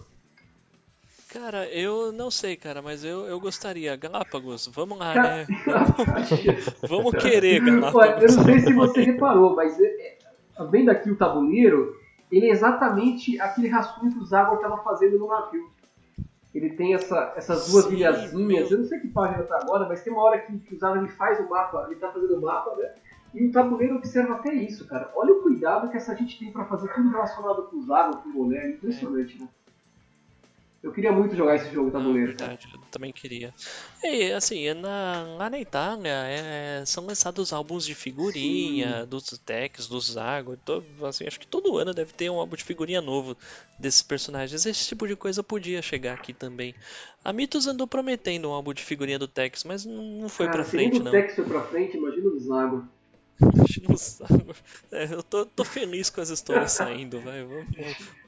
[1.32, 3.96] Cara, eu não sei, cara, mas eu, eu gostaria.
[3.96, 5.46] Galápagos, vamos lá, né?
[6.90, 8.36] Vamos querer, Olha, eu Galápagos.
[8.36, 10.18] não sei se você reparou, mas é, é,
[10.72, 11.96] vendo aqui o tabuleiro,
[12.32, 15.70] ele é exatamente aquele rascunho que o Zagor estava fazendo no navio.
[16.54, 20.12] ele tem essa, essas duas ilhazinhas, eu não sei que página tá agora, mas tem
[20.12, 22.76] uma hora que, que o Zago ele faz o mapa, ele tá fazendo o mapa,
[22.76, 22.92] né?
[23.36, 25.12] E o tabuleiro observa até isso, cara.
[25.16, 28.30] Olha o cuidado que essa gente tem para fazer tudo relacionado com o Zago, com
[28.30, 29.48] o Boné, é impressionante, né?
[30.82, 32.32] Eu queria muito jogar esse jogo tabuleiro.
[32.32, 33.54] Ah, verdade, eu também queria.
[34.02, 39.10] E assim, na, lá na Itália é, são lançados álbuns de figurinha, Sim.
[39.10, 40.58] dos decks, dos Zago.
[41.04, 43.36] assim, acho que todo ano deve ter um álbum de figurinha novo
[43.78, 44.66] desses personagens.
[44.66, 46.74] Esse tipo de coisa podia chegar aqui também.
[47.26, 50.66] A Mitos andou prometendo um álbum de figurinha do Tex, mas não foi Cara, pra
[50.66, 51.12] frente, não.
[51.12, 52.88] Se o Tex foi pra frente, imagina o Zago.
[54.92, 57.44] É, eu tô, tô, feliz com as histórias saindo, vai.
[57.44, 57.66] Vamos,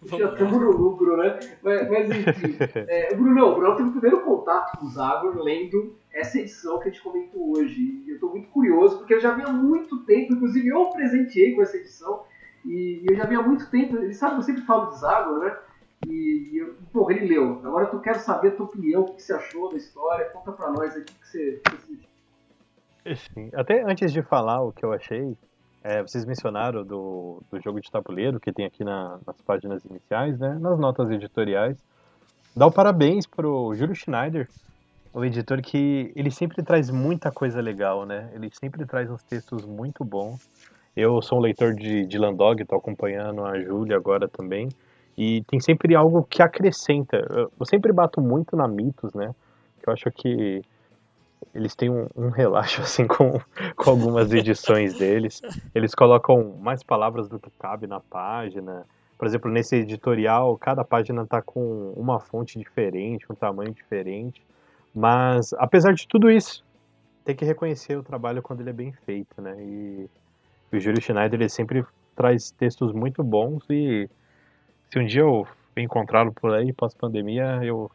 [0.01, 1.39] vamos Já estamos no lucro, né?
[1.61, 2.55] Mas, mas enfim.
[2.87, 6.87] É, Bruno, o Bruno teve o primeiro contato com o Zagor lendo essa edição que
[6.87, 8.03] a gente comentou hoje.
[8.05, 11.55] E eu tô muito curioso, porque eu já vi há muito tempo, inclusive eu presenteei
[11.55, 12.23] com essa edição.
[12.63, 13.97] E eu já vi há muito tempo.
[13.97, 15.57] Ele sabe que eu sempre falo de Zagor, né?
[16.07, 17.59] E, eu, porra, ele leu.
[17.63, 20.29] Agora eu quero saber a tua opinião, o que você achou da história.
[20.29, 22.10] Conta pra nós aí o que você, você
[23.15, 23.49] Sim.
[23.53, 25.35] Até antes de falar o que eu achei,
[25.83, 30.37] é, vocês mencionaram do, do jogo de tabuleiro que tem aqui na, nas páginas iniciais,
[30.39, 31.77] né, nas notas editoriais.
[32.55, 34.47] Dá o parabéns pro Júlio Schneider,
[35.13, 38.29] o editor que ele sempre traz muita coisa legal, né?
[38.33, 40.47] Ele sempre traz uns textos muito bons.
[40.95, 44.69] Eu sou um leitor de, de Landog, estou acompanhando a Júlia agora também.
[45.17, 47.17] E tem sempre algo que acrescenta.
[47.59, 49.33] Eu sempre bato muito na mitos, né?
[49.81, 50.61] Que eu acho que
[51.53, 53.39] eles têm um, um relaxo assim com,
[53.75, 55.41] com algumas edições deles.
[55.73, 58.85] Eles colocam mais palavras do que cabe na página.
[59.17, 64.41] Por exemplo, nesse editorial, cada página está com uma fonte diferente, um tamanho diferente.
[64.93, 66.63] Mas, apesar de tudo isso,
[67.23, 69.55] tem que reconhecer o trabalho quando ele é bem feito, né?
[69.59, 70.09] E
[70.71, 71.85] o Júlio Schneider, ele sempre
[72.15, 74.09] traz textos muito bons e
[74.89, 75.47] se um dia eu
[75.77, 77.89] encontrá-lo por aí, pós-pandemia, eu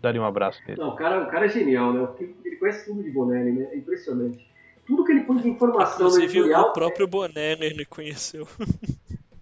[0.00, 0.80] daria um abraço nele.
[0.80, 2.08] Não, o cara, o cara é genial, né?
[2.44, 3.68] Ele conhece tudo de Bonelli, né?
[3.72, 4.48] É impressionante.
[4.86, 6.70] Tudo que ele põe de informação Inclusive, no editorial...
[6.70, 8.46] o próprio Bonelli ele conheceu.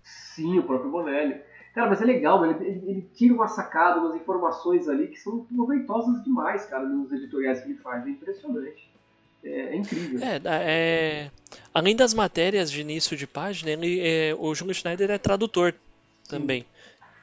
[0.03, 1.37] Sim, o próprio Bonelli.
[1.75, 5.45] Cara, mas é legal, ele, ele, ele, tira uma sacada, umas informações ali que são
[5.45, 8.05] proveitosas demais, cara, nos editoriais que ele faz.
[8.07, 8.91] É impressionante.
[9.45, 10.21] É, é incrível.
[10.21, 11.31] É, é,
[11.73, 15.75] além das matérias de início de página, ele, é, o Júlio Schneider é tradutor
[16.29, 16.63] também.
[16.63, 16.67] Sim.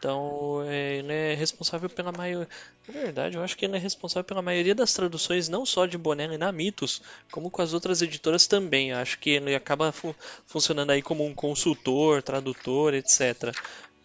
[0.06, 2.48] Então, é, ele é responsável pela maioria.
[2.88, 5.98] Na verdade, eu acho que ele é responsável pela maioria das traduções, não só de
[5.98, 7.02] Bonelli na Mitos,
[7.32, 8.92] como com as outras editoras também.
[8.92, 13.52] Eu acho que ele acaba fu funcionando aí como um consultor, tradutor, etc.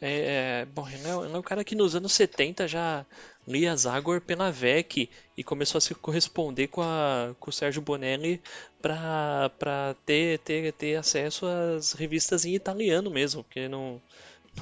[0.01, 3.05] É, é, bom, ele é, ele é um cara que nos anos 70 já
[3.47, 8.41] lia Zagor pela VEC e começou a se corresponder com, a, com o Sérgio Bonelli
[8.81, 14.01] para ter, ter, ter acesso às revistas em italiano mesmo, porque não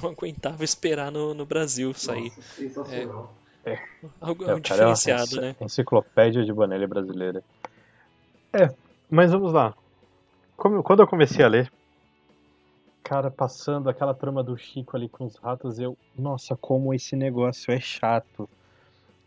[0.01, 2.29] não aguentava esperar no, no Brasil sair.
[2.29, 3.33] Nossa, sensacional.
[3.65, 3.73] É.
[3.73, 3.83] é.
[4.21, 5.55] Algo, é, diferenciado, é né?
[5.61, 7.43] Enciclopédia de Bonelli brasileira.
[8.53, 8.73] É,
[9.09, 9.73] mas vamos lá.
[10.55, 11.71] Como, quando eu comecei a ler,
[13.03, 17.71] cara, passando aquela trama do Chico ali com os ratos, eu, nossa, como esse negócio
[17.73, 18.49] é chato.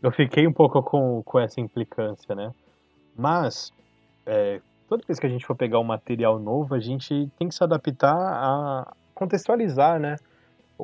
[0.01, 2.53] Eu fiquei um pouco com, com essa implicância, né?
[3.15, 3.71] Mas,
[4.25, 7.55] é, toda vez que a gente for pegar um material novo, a gente tem que
[7.55, 10.17] se adaptar a contextualizar, né?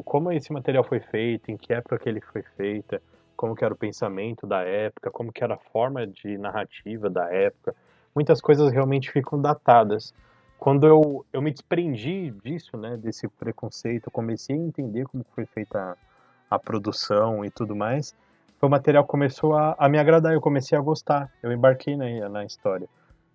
[0.03, 2.99] Como esse material foi feito, em que época que ele foi feito,
[3.35, 7.33] como que era o pensamento da época, como que era a forma de narrativa da
[7.33, 7.73] época.
[8.13, 10.13] Muitas coisas realmente ficam datadas.
[10.59, 15.79] Quando eu, eu me desprendi disso, né, desse preconceito, comecei a entender como foi feita
[15.79, 18.13] a, a produção e tudo mais,
[18.61, 22.43] o material começou a, a, me agradar, eu comecei a gostar, eu embarquei na, na
[22.43, 22.89] história.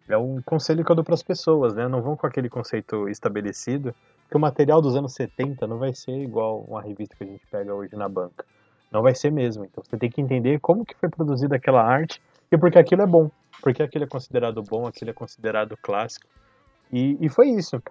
[0.06, 3.08] É um conselho que eu dou para as pessoas, né, não vão com aquele conceito
[3.08, 3.94] estabelecido,
[4.28, 7.46] que o material dos anos 70 não vai ser igual uma revista que a gente
[7.46, 8.44] pega hoje na banca.
[8.90, 9.64] Não vai ser mesmo.
[9.64, 12.20] Então você tem que entender como que foi produzida aquela arte
[12.50, 13.30] e porque aquilo é bom.
[13.62, 16.26] Porque aquilo é considerado bom, aquilo é considerado clássico.
[16.92, 17.82] E, e foi isso.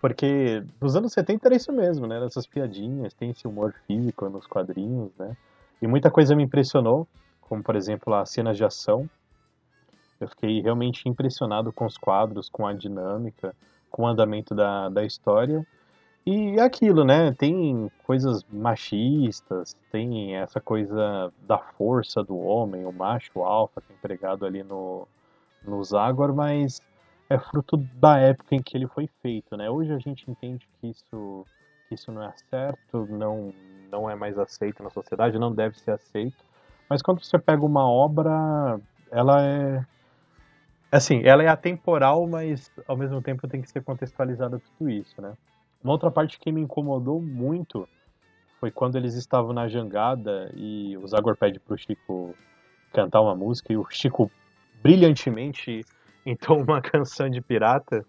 [0.00, 2.24] Porque nos anos 70 era isso mesmo, né?
[2.24, 5.36] Essas piadinhas, tem esse humor físico nos quadrinhos, né?
[5.80, 7.06] E muita coisa me impressionou,
[7.42, 9.08] como por exemplo as cenas de ação.
[10.18, 13.54] Eu fiquei realmente impressionado com os quadros, com a dinâmica,
[13.90, 15.66] com o andamento da, da história.
[16.24, 17.32] E é aquilo, né?
[17.32, 23.96] Tem coisas machistas, tem essa coisa da força do homem, o macho alfa que é
[23.96, 25.08] empregado ali no,
[25.64, 26.80] no Zagor, mas
[27.28, 29.70] é fruto da época em que ele foi feito, né?
[29.70, 31.46] Hoje a gente entende que isso,
[31.88, 33.54] que isso não é certo, não,
[33.90, 36.44] não é mais aceito na sociedade, não deve ser aceito.
[36.88, 38.78] Mas quando você pega uma obra,
[39.10, 39.84] ela é
[40.90, 45.34] assim, ela é atemporal, mas ao mesmo tempo tem que ser contextualizada tudo isso, né?
[45.82, 47.88] Uma outra parte que me incomodou muito
[48.58, 52.34] foi quando eles estavam na jangada e o Zagor pede pro Chico
[52.92, 54.30] cantar uma música e o Chico
[54.82, 55.84] brilhantemente
[56.26, 58.04] entoa uma canção de pirata.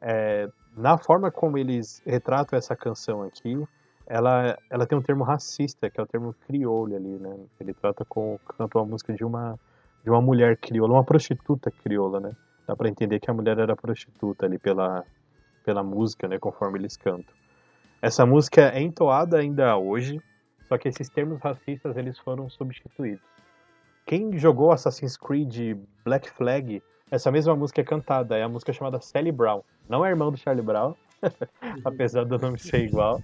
[0.00, 3.66] É, na forma como eles retratam essa canção aqui,
[4.06, 7.36] ela, ela tem um termo racista, que é o termo crioulo ali, né?
[7.58, 9.58] Ele trata com canta uma música de uma
[10.06, 12.30] de uma mulher crioula, uma prostituta crioula, né?
[12.64, 15.04] Dá para entender que a mulher era prostituta ali pela
[15.64, 17.34] pela música, né, conforme eles cantam.
[18.00, 20.22] Essa música é entoada ainda hoje,
[20.68, 23.24] só que esses termos racistas eles foram substituídos.
[24.06, 26.80] Quem jogou Assassin's Creed Black Flag,
[27.10, 29.60] essa mesma música é cantada, é a música chamada Sally Brown.
[29.88, 30.94] Não é irmão do Charlie Brown,
[31.84, 33.20] apesar do nome ser igual.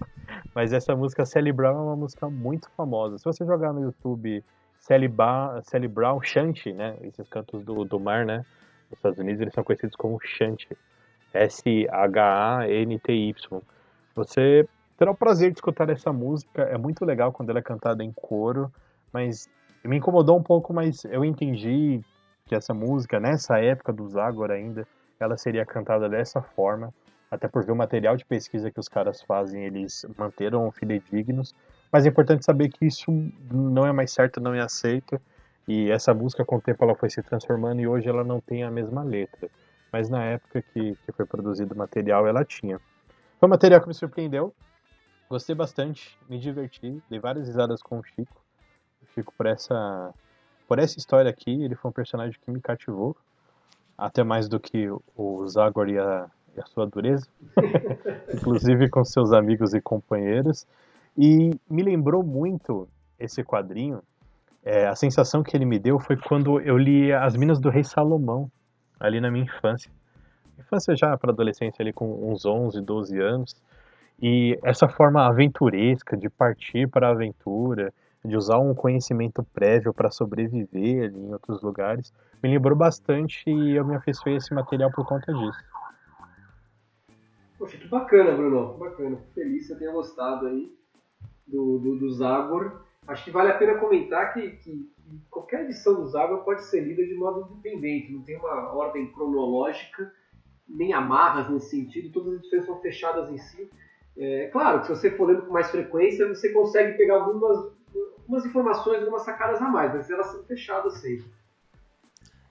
[0.53, 3.17] Mas essa música Sally Brown é uma música muito famosa.
[3.17, 4.43] Se você jogar no YouTube
[4.83, 6.97] Sally, ba Brown Shanty, né?
[7.01, 8.45] Esses cantos do, do mar, né?
[8.89, 10.77] Nos Estados Unidos eles são conhecidos como Shanty.
[11.33, 12.11] S-H-A-N-T-Y.
[14.13, 14.67] Você
[14.97, 16.63] terá o prazer de escutar essa música.
[16.63, 18.69] É muito legal quando ela é cantada em coro,
[19.11, 19.49] mas
[19.85, 22.01] me incomodou um pouco, mas eu entendi
[22.45, 24.85] que essa música, nessa época do Zagor ainda,
[25.17, 26.93] ela seria cantada dessa forma
[27.31, 31.55] até por ver o material de pesquisa que os caras fazem, eles manteram fidedignos,
[31.93, 33.11] mas é importante saber que isso
[33.51, 35.21] não é mais certo, não é aceito,
[35.67, 38.63] e essa música com o tempo ela foi se transformando e hoje ela não tem
[38.63, 39.47] a mesma letra,
[39.91, 42.79] mas na época que, que foi produzido o material ela tinha.
[43.39, 44.51] Foi um material que me surpreendeu,
[45.29, 48.41] gostei bastante, me diverti, dei várias risadas com o Chico,
[49.03, 50.11] o Chico por essa,
[50.67, 53.15] por essa história aqui, ele foi um personagem que me cativou,
[53.95, 56.25] até mais do que o Zagor e a,
[56.57, 57.27] e a sua dureza,
[58.33, 60.65] inclusive com seus amigos e companheiros.
[61.17, 62.87] E me lembrou muito
[63.19, 64.01] esse quadrinho.
[64.63, 67.83] É, a sensação que ele me deu foi quando eu li As Minas do Rei
[67.83, 68.49] Salomão,
[68.99, 69.91] ali na minha infância.
[70.57, 73.55] Infância já para adolescência, ali com uns 11, 12 anos.
[74.21, 77.93] E essa forma aventuresca de partir para a aventura,
[78.23, 83.75] de usar um conhecimento prévio para sobreviver ali em outros lugares, me lembrou bastante e
[83.75, 85.59] eu me afeiçoei esse material por conta disso.
[87.57, 88.77] Poxa, que bacana, Bruno.
[88.77, 89.17] Bacana.
[89.33, 90.71] Feliz que você tenha gostado aí
[91.47, 92.81] do, do, do Zagor.
[93.07, 94.89] Acho que vale a pena comentar que, que,
[95.29, 98.11] qualquer edição do Zagor pode ser lida de modo independente.
[98.11, 100.13] Não tem uma ordem cronológica,
[100.67, 102.11] nem amarras nesse sentido.
[102.11, 103.69] Todas as edições são fechadas em si.
[104.15, 107.73] É claro que se você for lendo com mais frequência, você consegue pegar algumas,
[108.19, 111.25] algumas informações, algumas sacadas a mais, mas elas são fechadas sempre.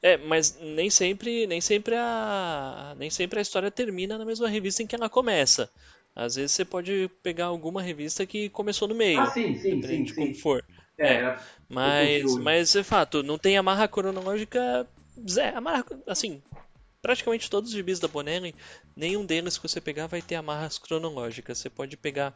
[0.03, 4.83] É, mas nem sempre, nem sempre a, nem sempre a história termina na mesma revista
[4.83, 5.71] em que ela começa.
[6.15, 9.23] Às vezes você pode pegar alguma revista que começou no meio.
[9.23, 10.41] Ah, sim, sim, depende sim, de como sim.
[10.41, 10.65] for.
[10.99, 11.37] É, É,
[11.69, 14.87] Mas, mas é fato, não tem amarra cronológica.
[15.29, 16.43] Zé, amarra, assim,
[17.03, 18.55] praticamente todos os gibis da Bonelli,
[18.97, 21.59] nenhum deles que você pegar vai ter amarras cronológicas.
[21.59, 22.35] Você pode pegar.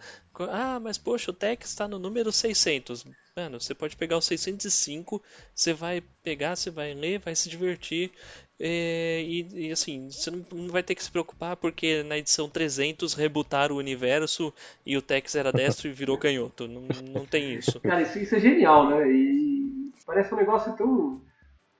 [0.51, 3.05] Ah, mas poxa, o Tex está no número 600.
[3.37, 5.23] Mano, você pode pegar o 605,
[5.55, 8.11] você vai pegar, você vai ler, vai se divertir.
[8.59, 12.49] É, e, e, assim, você não, não vai ter que se preocupar porque na edição
[12.49, 14.53] 300 rebutaram o universo
[14.85, 16.67] e o Tex era destro e virou canhoto.
[16.67, 16.83] Não,
[17.13, 17.81] não tem isso.
[17.81, 19.11] Cara, isso, isso é genial, né?
[19.11, 21.21] E parece um negócio tão,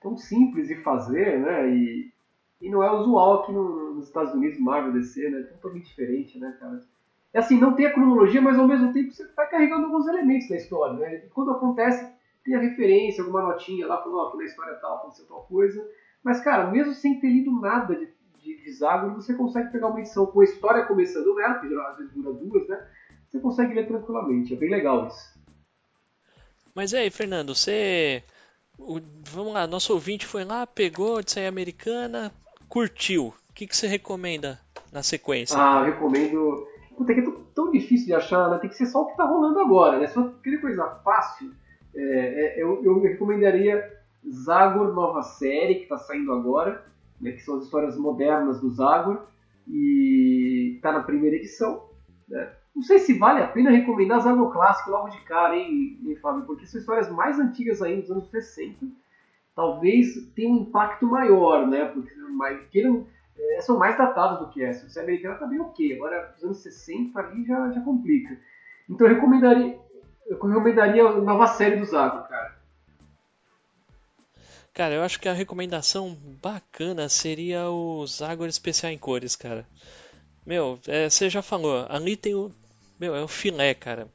[0.01, 1.69] tão simples de fazer, né?
[1.75, 2.11] E,
[2.61, 5.39] e não é usual aqui no- nos Estados Unidos, Marvel, DC, né?
[5.39, 6.79] É totalmente diferente, né, cara?
[7.33, 10.47] É assim, não tem a cronologia, mas ao mesmo tempo você vai carregando alguns elementos
[10.47, 11.23] da história, né?
[11.25, 12.07] E quando acontece,
[12.43, 15.83] tem a referência, alguma notinha lá, falando, ó, que na história tal aconteceu tal coisa.
[16.27, 18.05] Mas, cara, mesmo sem ter lido nada de,
[18.43, 21.91] de, de Zagor, você consegue pegar uma edição com a história começando nela, que geralmente
[21.93, 22.85] às vezes dura duas, né?
[23.29, 25.39] Você consegue ler tranquilamente, é bem legal isso.
[26.75, 28.21] Mas aí, Fernando, você.
[28.77, 32.29] o- vamos lá, nosso ouvinte foi lá, pegou de sair americana,
[32.67, 33.33] curtiu.
[33.49, 34.59] O que, que você recomenda
[34.91, 35.57] na sequência?
[35.57, 36.67] Ah, eu recomendo.
[36.97, 38.57] Puta, é que é tão, difícil de achar, né?
[38.57, 40.07] Tem que ser só o que tá rolando agora, né?
[40.07, 41.53] Se eu querer coisa fácil,
[41.95, 42.01] é,
[42.59, 43.96] é, eu, eu recomendaria
[44.31, 46.83] Zagor Nova Série, que tá saindo agora,
[47.19, 47.31] né?
[47.31, 49.21] Que são as histórias modernas do Zagor,
[49.67, 51.83] e tá na primeira edição,
[52.27, 52.51] né?
[52.75, 56.45] Não sei se vale a pena recomendar Zagor Clássico logo de cara, hein, hein, Fábio?
[56.45, 58.85] Porque são histórias mais antigas ainda, dos anos 60.
[59.55, 61.85] Talvez tenha um impacto maior, né?
[61.85, 63.07] Porque mas, queiram
[63.39, 64.87] é, são mais datados do que essa.
[64.89, 68.37] Se a americana tá bem ok, agora os anos 60 ali já, já complica.
[68.89, 69.79] Então eu recomendaria,
[70.27, 72.56] eu recomendaria a nova série do Zago, cara.
[74.77, 79.67] Cara, eu acho que a recomendação bacana seria o Zagor especial em cores, cara.
[80.45, 82.51] Meu, é, você já falou, ali tem o.
[82.99, 84.07] Meu, é o filé, cara.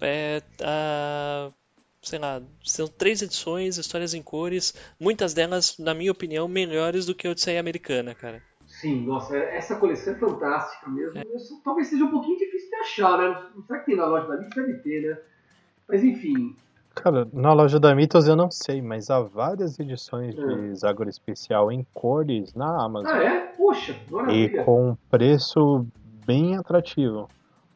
[0.00, 1.52] É, a,
[2.02, 7.14] sei lá, são três edições, histórias em cores, muitas delas, na minha opinião, melhores do
[7.14, 8.42] que a Odisseia Americana, cara.
[8.66, 11.22] Sim, nossa, essa coleção é fantástica mesmo.
[11.36, 13.50] Isso Talvez seja um pouquinho difícil de achar, né?
[13.54, 14.52] Não será que tem na loja da Mix?
[14.52, 15.18] Deve ter, né?
[15.88, 16.56] Mas enfim.
[17.02, 21.70] Cara, na loja da Mitos eu não sei, mas há várias edições de Zagor especial
[21.72, 23.12] em cores na Amazon.
[23.12, 23.40] Ah, é?
[23.56, 24.64] Poxa, E maravilha.
[24.64, 25.86] com um preço
[26.26, 27.28] bem atrativo.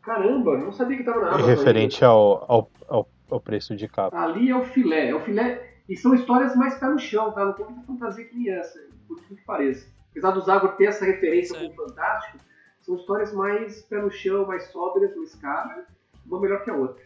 [0.02, 1.46] Caramba, não sabia que tava na E Amazon.
[1.48, 4.16] referente ao, ao, ao, ao preço de capa.
[4.18, 5.70] Ali é o filé, é o filé.
[5.88, 7.44] E são histórias mais pé no chão, tá?
[7.44, 9.86] Não tem muita fantasia que nem essa, por tudo que pareça.
[10.10, 12.38] Apesar do Zago ter essa referência com o Fantástico,
[12.80, 15.84] são histórias mais pé no chão, mais sóbrias, mais caras,
[16.26, 17.02] uma melhor que a outra.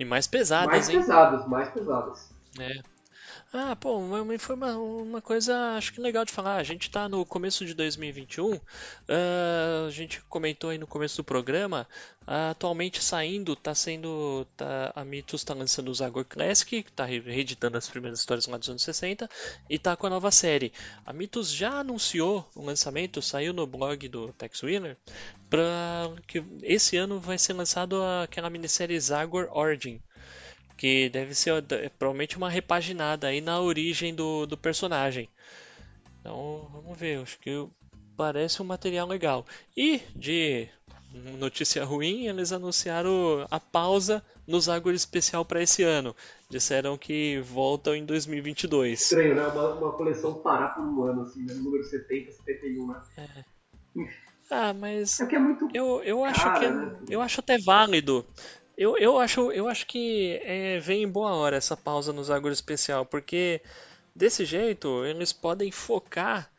[0.00, 0.98] E mais pesadas, mais hein?
[0.98, 2.30] pesadas, mais pesadas.
[2.58, 2.82] É.
[3.52, 6.56] Ah, pô, uma, foi uma, uma coisa acho que legal de falar.
[6.56, 8.60] A gente tá no começo de 2021.
[9.08, 11.86] ah, a gente comentou aí no começo do programa.
[12.24, 14.46] ah, atualmente saindo, tá sendo.
[14.56, 18.56] Tá, a Mitos tá lançando o Zagor Classic, tá re- reeditando as primeiras histórias lá
[18.56, 19.28] dos anos 60,
[19.68, 20.72] e tá com a nova série.
[21.04, 24.96] A Mitos já anunciou o lançamento, saiu no blog do Tex Wheeler,
[25.48, 30.00] pra que esse ano vai ser lançado aquela minissérie Zagor Origin
[30.80, 35.28] que deve ser é, provavelmente uma repaginada aí na origem do, do personagem.
[36.20, 37.66] Então, vamos ver, acho que
[38.16, 39.44] parece um material legal.
[39.76, 40.68] E de
[41.38, 46.16] notícia ruim, eles anunciaram a pausa no Zagor especial para esse ano.
[46.48, 49.02] Disseram que voltam em 2022.
[49.02, 49.46] Estranho, né?
[49.48, 51.52] Uma, uma coleção parar por um ano, assim, né?
[51.52, 53.02] Número 70, 71, né?
[54.50, 55.68] Ah, mas É é muito.
[55.74, 56.98] eu, eu acho Cara, que é- né?
[57.08, 58.26] eu acho até válido.
[58.80, 62.50] Eu, eu acho eu acho que é, vem em boa hora essa pausa no Zagor
[62.50, 63.60] especial, porque
[64.16, 66.50] desse jeito eles podem focar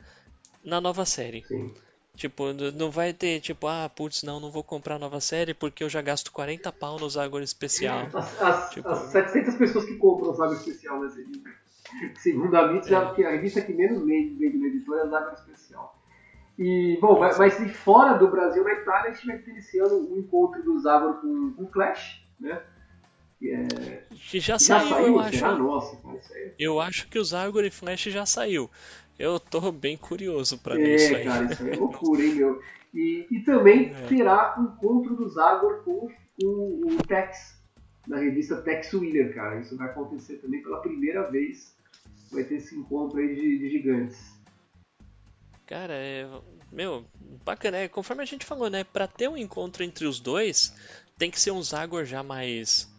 [0.64, 1.44] na nova série.
[1.48, 1.74] Sim.
[2.16, 5.84] Tipo, não vai ter tipo, ah, putz, não, não vou comprar a nova série porque
[5.84, 8.08] eu já gasto 40 pau no Zagor especial.
[8.14, 11.50] As, as, Tipo- as 700 pessoas que compram o Zago Especial nessa revista.
[12.20, 12.96] Segundo a Mitz, É.
[12.96, 16.01] a revista que menos vende, vende na editora é a Zago Especial.
[16.64, 19.80] E, bom, mas, mas e fora do Brasil, na Itália, a gente vai ter esse
[19.80, 22.62] ano o encontro do Zagor com, com o Clash, né?
[23.40, 25.58] Que é- já já saiu, saiu, eu acho.
[25.58, 26.52] Nossa, cara, isso aí.
[26.60, 28.70] Eu acho que o Zagor e Flash já saiu.
[29.18, 31.24] Eu tô bem curioso pra ver isso É, aí.
[31.26, 32.62] cara, isso é loucura, hein, meu?
[32.94, 34.08] E, e também É.
[34.08, 36.10] terá o encontro do Zagor com
[36.44, 37.60] o, o Tex,
[38.08, 39.60] na revista Tex Wheeler, cara.
[39.60, 41.76] Isso vai acontecer também pela primeira vez.
[42.32, 44.40] Vai ter esse encontro aí de, de gigantes.
[45.72, 46.28] Cara, é.
[46.70, 47.06] Meu,
[47.46, 47.78] bacana.
[47.78, 48.84] É, conforme a gente falou, né?
[48.84, 50.76] Pra ter um encontro entre os dois,
[51.18, 52.90] tem que ser um Zagor já mais.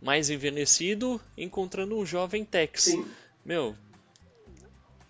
[0.00, 2.84] Mais envelhecido, encontrando um jovem Tex.
[2.84, 3.06] Sim.
[3.44, 3.74] Meu.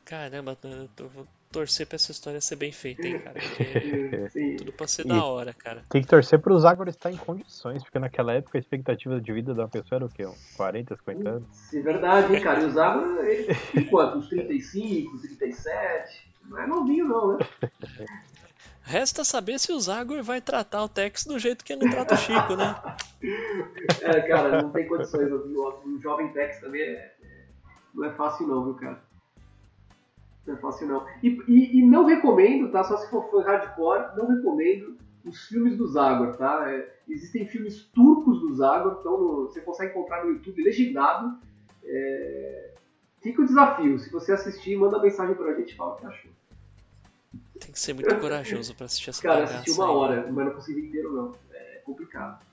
[0.04, 3.38] Caramba, eu tô- vou torcer pra essa história ser bem feita, hein, cara.
[4.58, 5.84] Tudo pra ser E- da hora, cara.
[5.88, 9.32] Tem que torcer para o Zagor estar em condições, porque naquela época a expectativa de
[9.32, 10.26] vida da pessoa era o quê?
[10.26, 11.72] Uns 40, 50 anos?
[11.72, 12.62] É verdade, hein, cara.
[12.62, 14.18] E o Zagor, ele tem quanto?
[14.18, 16.31] Uns 35, 37?
[16.48, 17.46] Não é novinho, não, né?
[18.84, 22.18] Resta saber se o Zagor vai tratar o Tex do jeito que ele trata o
[22.18, 22.74] Chico, né?
[24.02, 25.30] É, cara, não tem condições.
[25.30, 27.46] O, jovem Tex também é, é-
[27.94, 29.00] não é fácil não, viu, cara?
[30.44, 31.06] Não é fácil não.
[31.22, 32.82] E, e- e não recomendo, tá?
[32.82, 36.68] Só se for fã hardcore, não recomendo os filmes do Zagor, tá?
[36.68, 41.38] É, existem filmes turcos do Zagor, então no- você consegue encontrar no YouTube legendado.
[41.84, 42.71] É,
[43.22, 43.98] fica o desafio.
[43.98, 46.30] Se você assistir, manda mensagem pra gente e fala o que achou.
[47.60, 49.90] Tem que ser muito corajoso pra assistir essa Cara, assisti uma aí.
[49.90, 51.34] hora, mas não consegui inteiro não.
[51.52, 52.44] É complicado.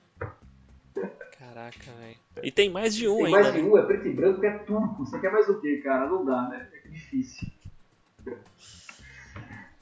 [1.38, 2.16] Caraca, velho.
[2.42, 3.68] E tem mais de um Tem ainda, mais de né?
[3.68, 5.04] um, é preto e branco, é turco.
[5.04, 6.06] Você quer mais o quê, cara?
[6.08, 6.68] Não dá, né?
[6.84, 7.48] É difícil.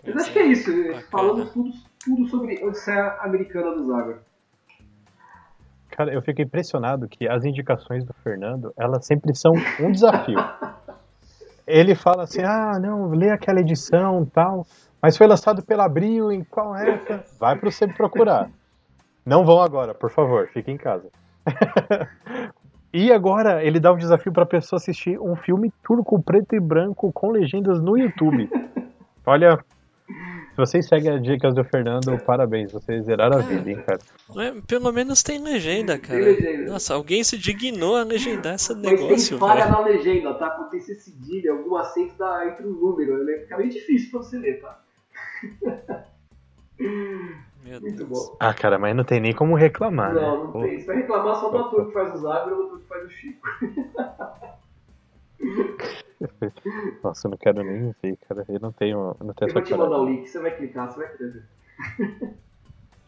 [0.04, 0.70] Mas acho que é isso.
[0.70, 1.02] bacana.
[1.10, 1.72] Falamos tudo,
[2.02, 4.22] tudo sobre Odisseia Americana do Zaga.
[5.98, 10.38] Cara, eu fico impressionado que as indicações do Fernando, elas sempre são um desafio.
[11.66, 14.64] Ele fala assim, ah, não, lê aquela edição tal,
[15.02, 17.24] mas foi lançado pela Abril, em qual época?
[17.40, 18.48] Vai para você procurar.
[19.26, 21.08] Não vão agora, por favor, fiquem em casa.
[22.94, 26.60] e agora ele dá o desafio para a pessoa assistir um filme turco preto e
[26.60, 28.48] branco com legendas no YouTube.
[29.26, 29.58] Olha,
[30.58, 33.98] vocês seguem as dicas do Fernando, parabéns, vocês zeraram a vida, hein, cara.
[34.36, 36.18] É, Pelo menos tem legenda, cara.
[36.18, 36.70] legenda.
[36.72, 39.72] Nossa, alguém se dignou a legendar esse Mas negócio, tem falha velho.
[39.72, 40.50] na legenda, tá?
[40.50, 43.24] Quando tem cedilha, algum acento dá, entre um número.
[43.24, 43.38] Né?
[43.38, 44.80] Fica meio difícil pra você ler, tá?
[47.64, 48.08] Meu Muito Deus.
[48.08, 48.36] bom.
[48.40, 50.20] Ah, cara, mas não tem nem como reclamar, né?
[50.20, 50.60] Não, não Pô.
[50.62, 50.78] tem.
[50.80, 53.04] Você vai reclamar só do ator que faz o Zaga e do ator que faz
[53.04, 53.48] o Chico.
[57.02, 58.44] Nossa, eu não quero nem ver, cara.
[58.48, 60.90] Eu não tenho, eu não tenho Eu vou te mandar o link, você vai clicar,
[60.90, 61.44] você vai querer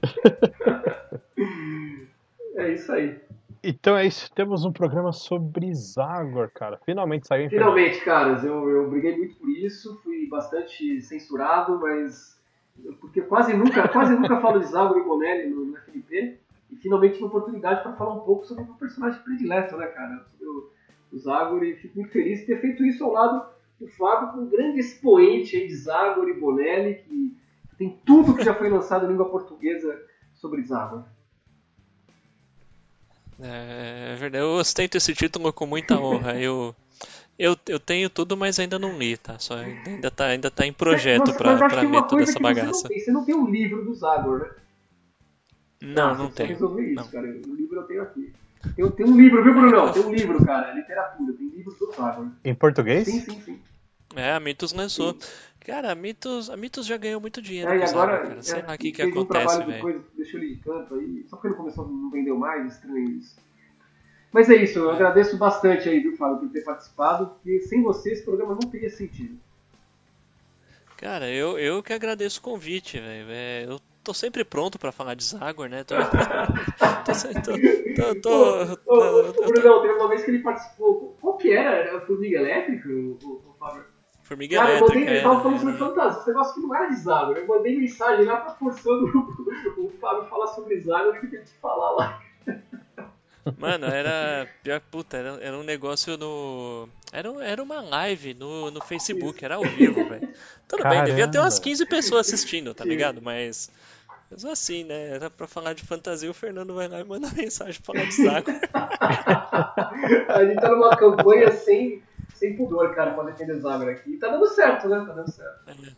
[2.57, 3.21] é isso aí.
[3.63, 6.81] Então é isso, temos um programa sobre Zagor, cara.
[6.85, 12.41] Finalmente saiu em Finalmente, caras, eu, eu briguei muito por isso, fui bastante censurado, mas.
[13.01, 16.39] Porque quase nunca, quase nunca falo de Zago e Bonelli no, no FNP,
[16.71, 20.25] e finalmente tive oportunidade para falar um pouco sobre o meu personagem predileto, né, cara?
[21.11, 24.43] O do Zagor e fico muito feliz de ter feito isso ao lado do Fábio,
[24.43, 27.37] um grande expoente aí de Zagor e Bonelli, que
[27.79, 30.01] tem tudo que já foi lançado em língua portuguesa
[30.35, 31.05] sobre Zagor.
[33.41, 36.39] É, é verdade, eu ostento esse título com muita honra.
[36.39, 36.75] Eu,
[37.39, 39.39] eu, eu tenho tudo, mas ainda não li, tá?
[39.39, 42.73] Só ainda tá, ainda tá em projeto para pra ler toda essa bagaça.
[42.73, 44.51] Você não, tem, você não tem um livro do Zagor, né?
[45.83, 46.51] Não, ah, não tenho.
[46.51, 47.09] resolver isso, não.
[47.09, 47.27] cara.
[47.27, 48.33] O livro eu tenho aqui.
[48.77, 49.93] Tem, tem um livro, viu, Bruno?
[49.93, 50.73] Tem um livro, cara.
[50.73, 51.33] Literatura.
[51.33, 52.29] Tem livros do Zagor.
[52.45, 53.07] Em português?
[53.07, 53.61] Sim, sim, sim.
[54.15, 55.13] É, a Mitos lançou.
[55.13, 55.29] Sim.
[55.61, 57.71] Cara, a Mitos, a Mitos já ganhou muito dinheiro.
[57.71, 58.43] É, e agora, cara.
[58.43, 60.05] Sei é, lá o que, que acontece, um velho.
[60.17, 61.25] Deixou ele em canto aí.
[61.29, 63.37] Só porque ele começou, não vendeu mais, estranho isso.
[64.33, 68.13] Mas é isso, eu agradeço bastante aí, viu, Fábio, por ter participado, porque sem você
[68.13, 69.37] esse programa não teria sentido.
[70.97, 73.27] Cara, eu, eu que agradeço o convite, velho.
[73.31, 75.85] É, eu tô sempre pronto pra falar de Zagor, né?
[75.85, 75.95] Tô,
[77.95, 78.77] tô, tô,
[79.33, 81.17] tô, Brunão, teve uma vez que ele participou.
[81.21, 81.77] Qual que era?
[81.77, 83.85] Era a Formiga Elétrica, o, o, Fábio?
[84.23, 85.05] Formiga Cara, Elétrica.
[85.05, 87.37] Cara, eu tava falando sobre fantasia, esse negócio que não era de Zagor.
[87.37, 91.43] Eu mandei mensagem lá pra forçando o, o Fábio falar sobre Zagor e que tem
[91.43, 92.23] que falar lá.
[93.59, 94.47] Mano, era.
[94.63, 96.89] Pior puta, era, era um negócio no.
[97.13, 100.29] Era, era uma live no, no Facebook, era ao vivo, velho.
[100.69, 101.03] Tudo Caramba.
[101.03, 103.21] bem, devia ter umas 15 pessoas assistindo, tá ligado?
[103.23, 103.71] Mas.
[104.31, 105.09] Mas assim, né?
[105.09, 108.15] Era pra falar de fantasia, o Fernando vai lá e manda mensagem pra falar de
[108.15, 108.51] saco.
[110.33, 112.01] a gente tá numa campanha sem,
[112.35, 114.13] sem pudor, cara, pra defender o Zagor aqui.
[114.13, 115.05] E tá dando certo, né?
[115.05, 115.97] Tá dando certo.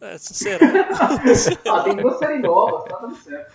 [0.00, 0.66] É, é será?
[1.70, 3.52] ah, tem duas séries novas, tá dando certo.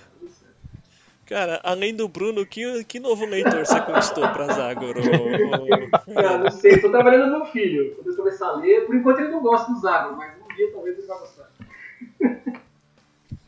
[1.26, 4.96] Cara, além do Bruno, que, que novo leitor você conquistou pra Zagor?
[6.14, 7.96] Cara, não sei, tô trabalhando no meu filho.
[7.96, 10.72] Quando eu começar a ler, por enquanto ele não gosta do Zagor, mas um dia
[10.72, 11.50] talvez ele vá gostar.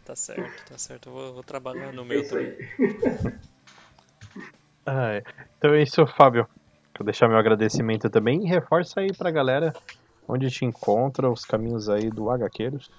[0.03, 1.09] Tá certo, tá certo.
[1.09, 2.57] Eu vou, vou trabalhar no meu é também.
[4.85, 5.21] ah,
[5.57, 6.47] então é isso, Fábio.
[6.97, 9.71] Vou deixar meu agradecimento também e reforça aí pra galera
[10.27, 12.89] onde te encontra, os caminhos aí do HQueiros.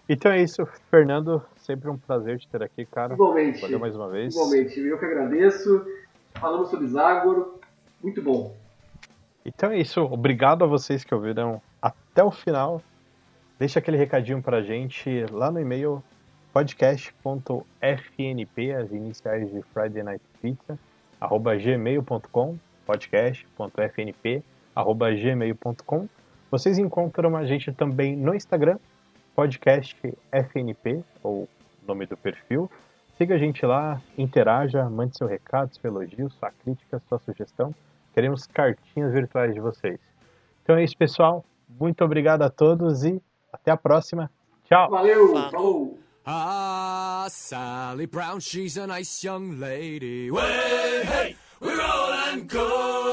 [0.08, 1.42] Então é isso, Fernando.
[1.56, 3.14] Sempre um prazer te ter aqui, cara.
[3.14, 3.60] Igualmente.
[3.60, 4.34] Valeu mais uma vez.
[4.34, 4.78] Igualmente.
[4.78, 5.84] Eu que agradeço
[6.38, 7.54] falamos sobre Zagor,
[8.02, 8.54] muito bom.
[9.44, 12.82] Então é isso, obrigado a vocês que ouviram até o final.
[13.58, 16.02] Deixa aquele recadinho pra gente lá no e-mail
[16.52, 20.78] podcast.fnp, as iniciais de Friday Night Pizza,
[21.20, 24.42] arroba gmail.com, podcast.fnp,
[24.74, 26.08] arroba gmail.com.
[26.50, 28.78] Vocês encontram a gente também no Instagram,
[29.34, 31.48] podcastfnp, ou
[31.86, 32.70] nome do perfil,
[33.16, 37.74] Siga a gente lá, interaja, mande seu recado, seu elogio, sua crítica, sua sugestão.
[38.12, 39.98] Queremos cartinhas virtuais de vocês.
[40.62, 41.42] Então é isso, pessoal.
[41.68, 44.30] Muito obrigado a todos e até a próxima.
[44.64, 44.90] Tchau.
[44.90, 45.32] Valeu.
[45.50, 45.98] Falou.
[46.26, 50.30] Ah, Sally Brown, she's a nice young lady.
[50.30, 53.05] Way, hey, we roll and go.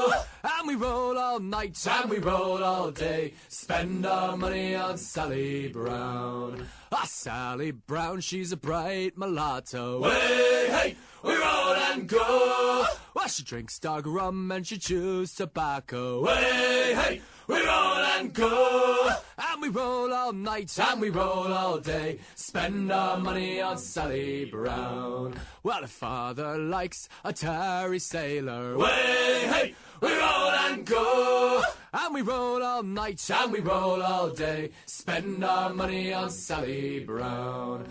[0.44, 3.32] And we roll all night and we roll all day.
[3.48, 6.66] Spend our money on Sally Brown.
[6.92, 10.02] Ah, Sally Brown, she's a bright mulatto.
[10.02, 12.84] Hey, hey, we roll and go.
[13.14, 16.26] Well, she drinks dog rum and she chews tobacco.
[16.26, 19.08] Hey, hey, we roll and go.
[19.38, 22.18] And we roll all night and we roll all day.
[22.34, 25.34] Spend our money on Sally Brown.
[25.62, 28.76] Well, her father likes a tarry sailor.
[28.76, 31.62] Way, hey, we roll and go.
[31.92, 34.70] And we roll all night and we roll all day.
[34.86, 37.86] Spend our money on Sally Brown.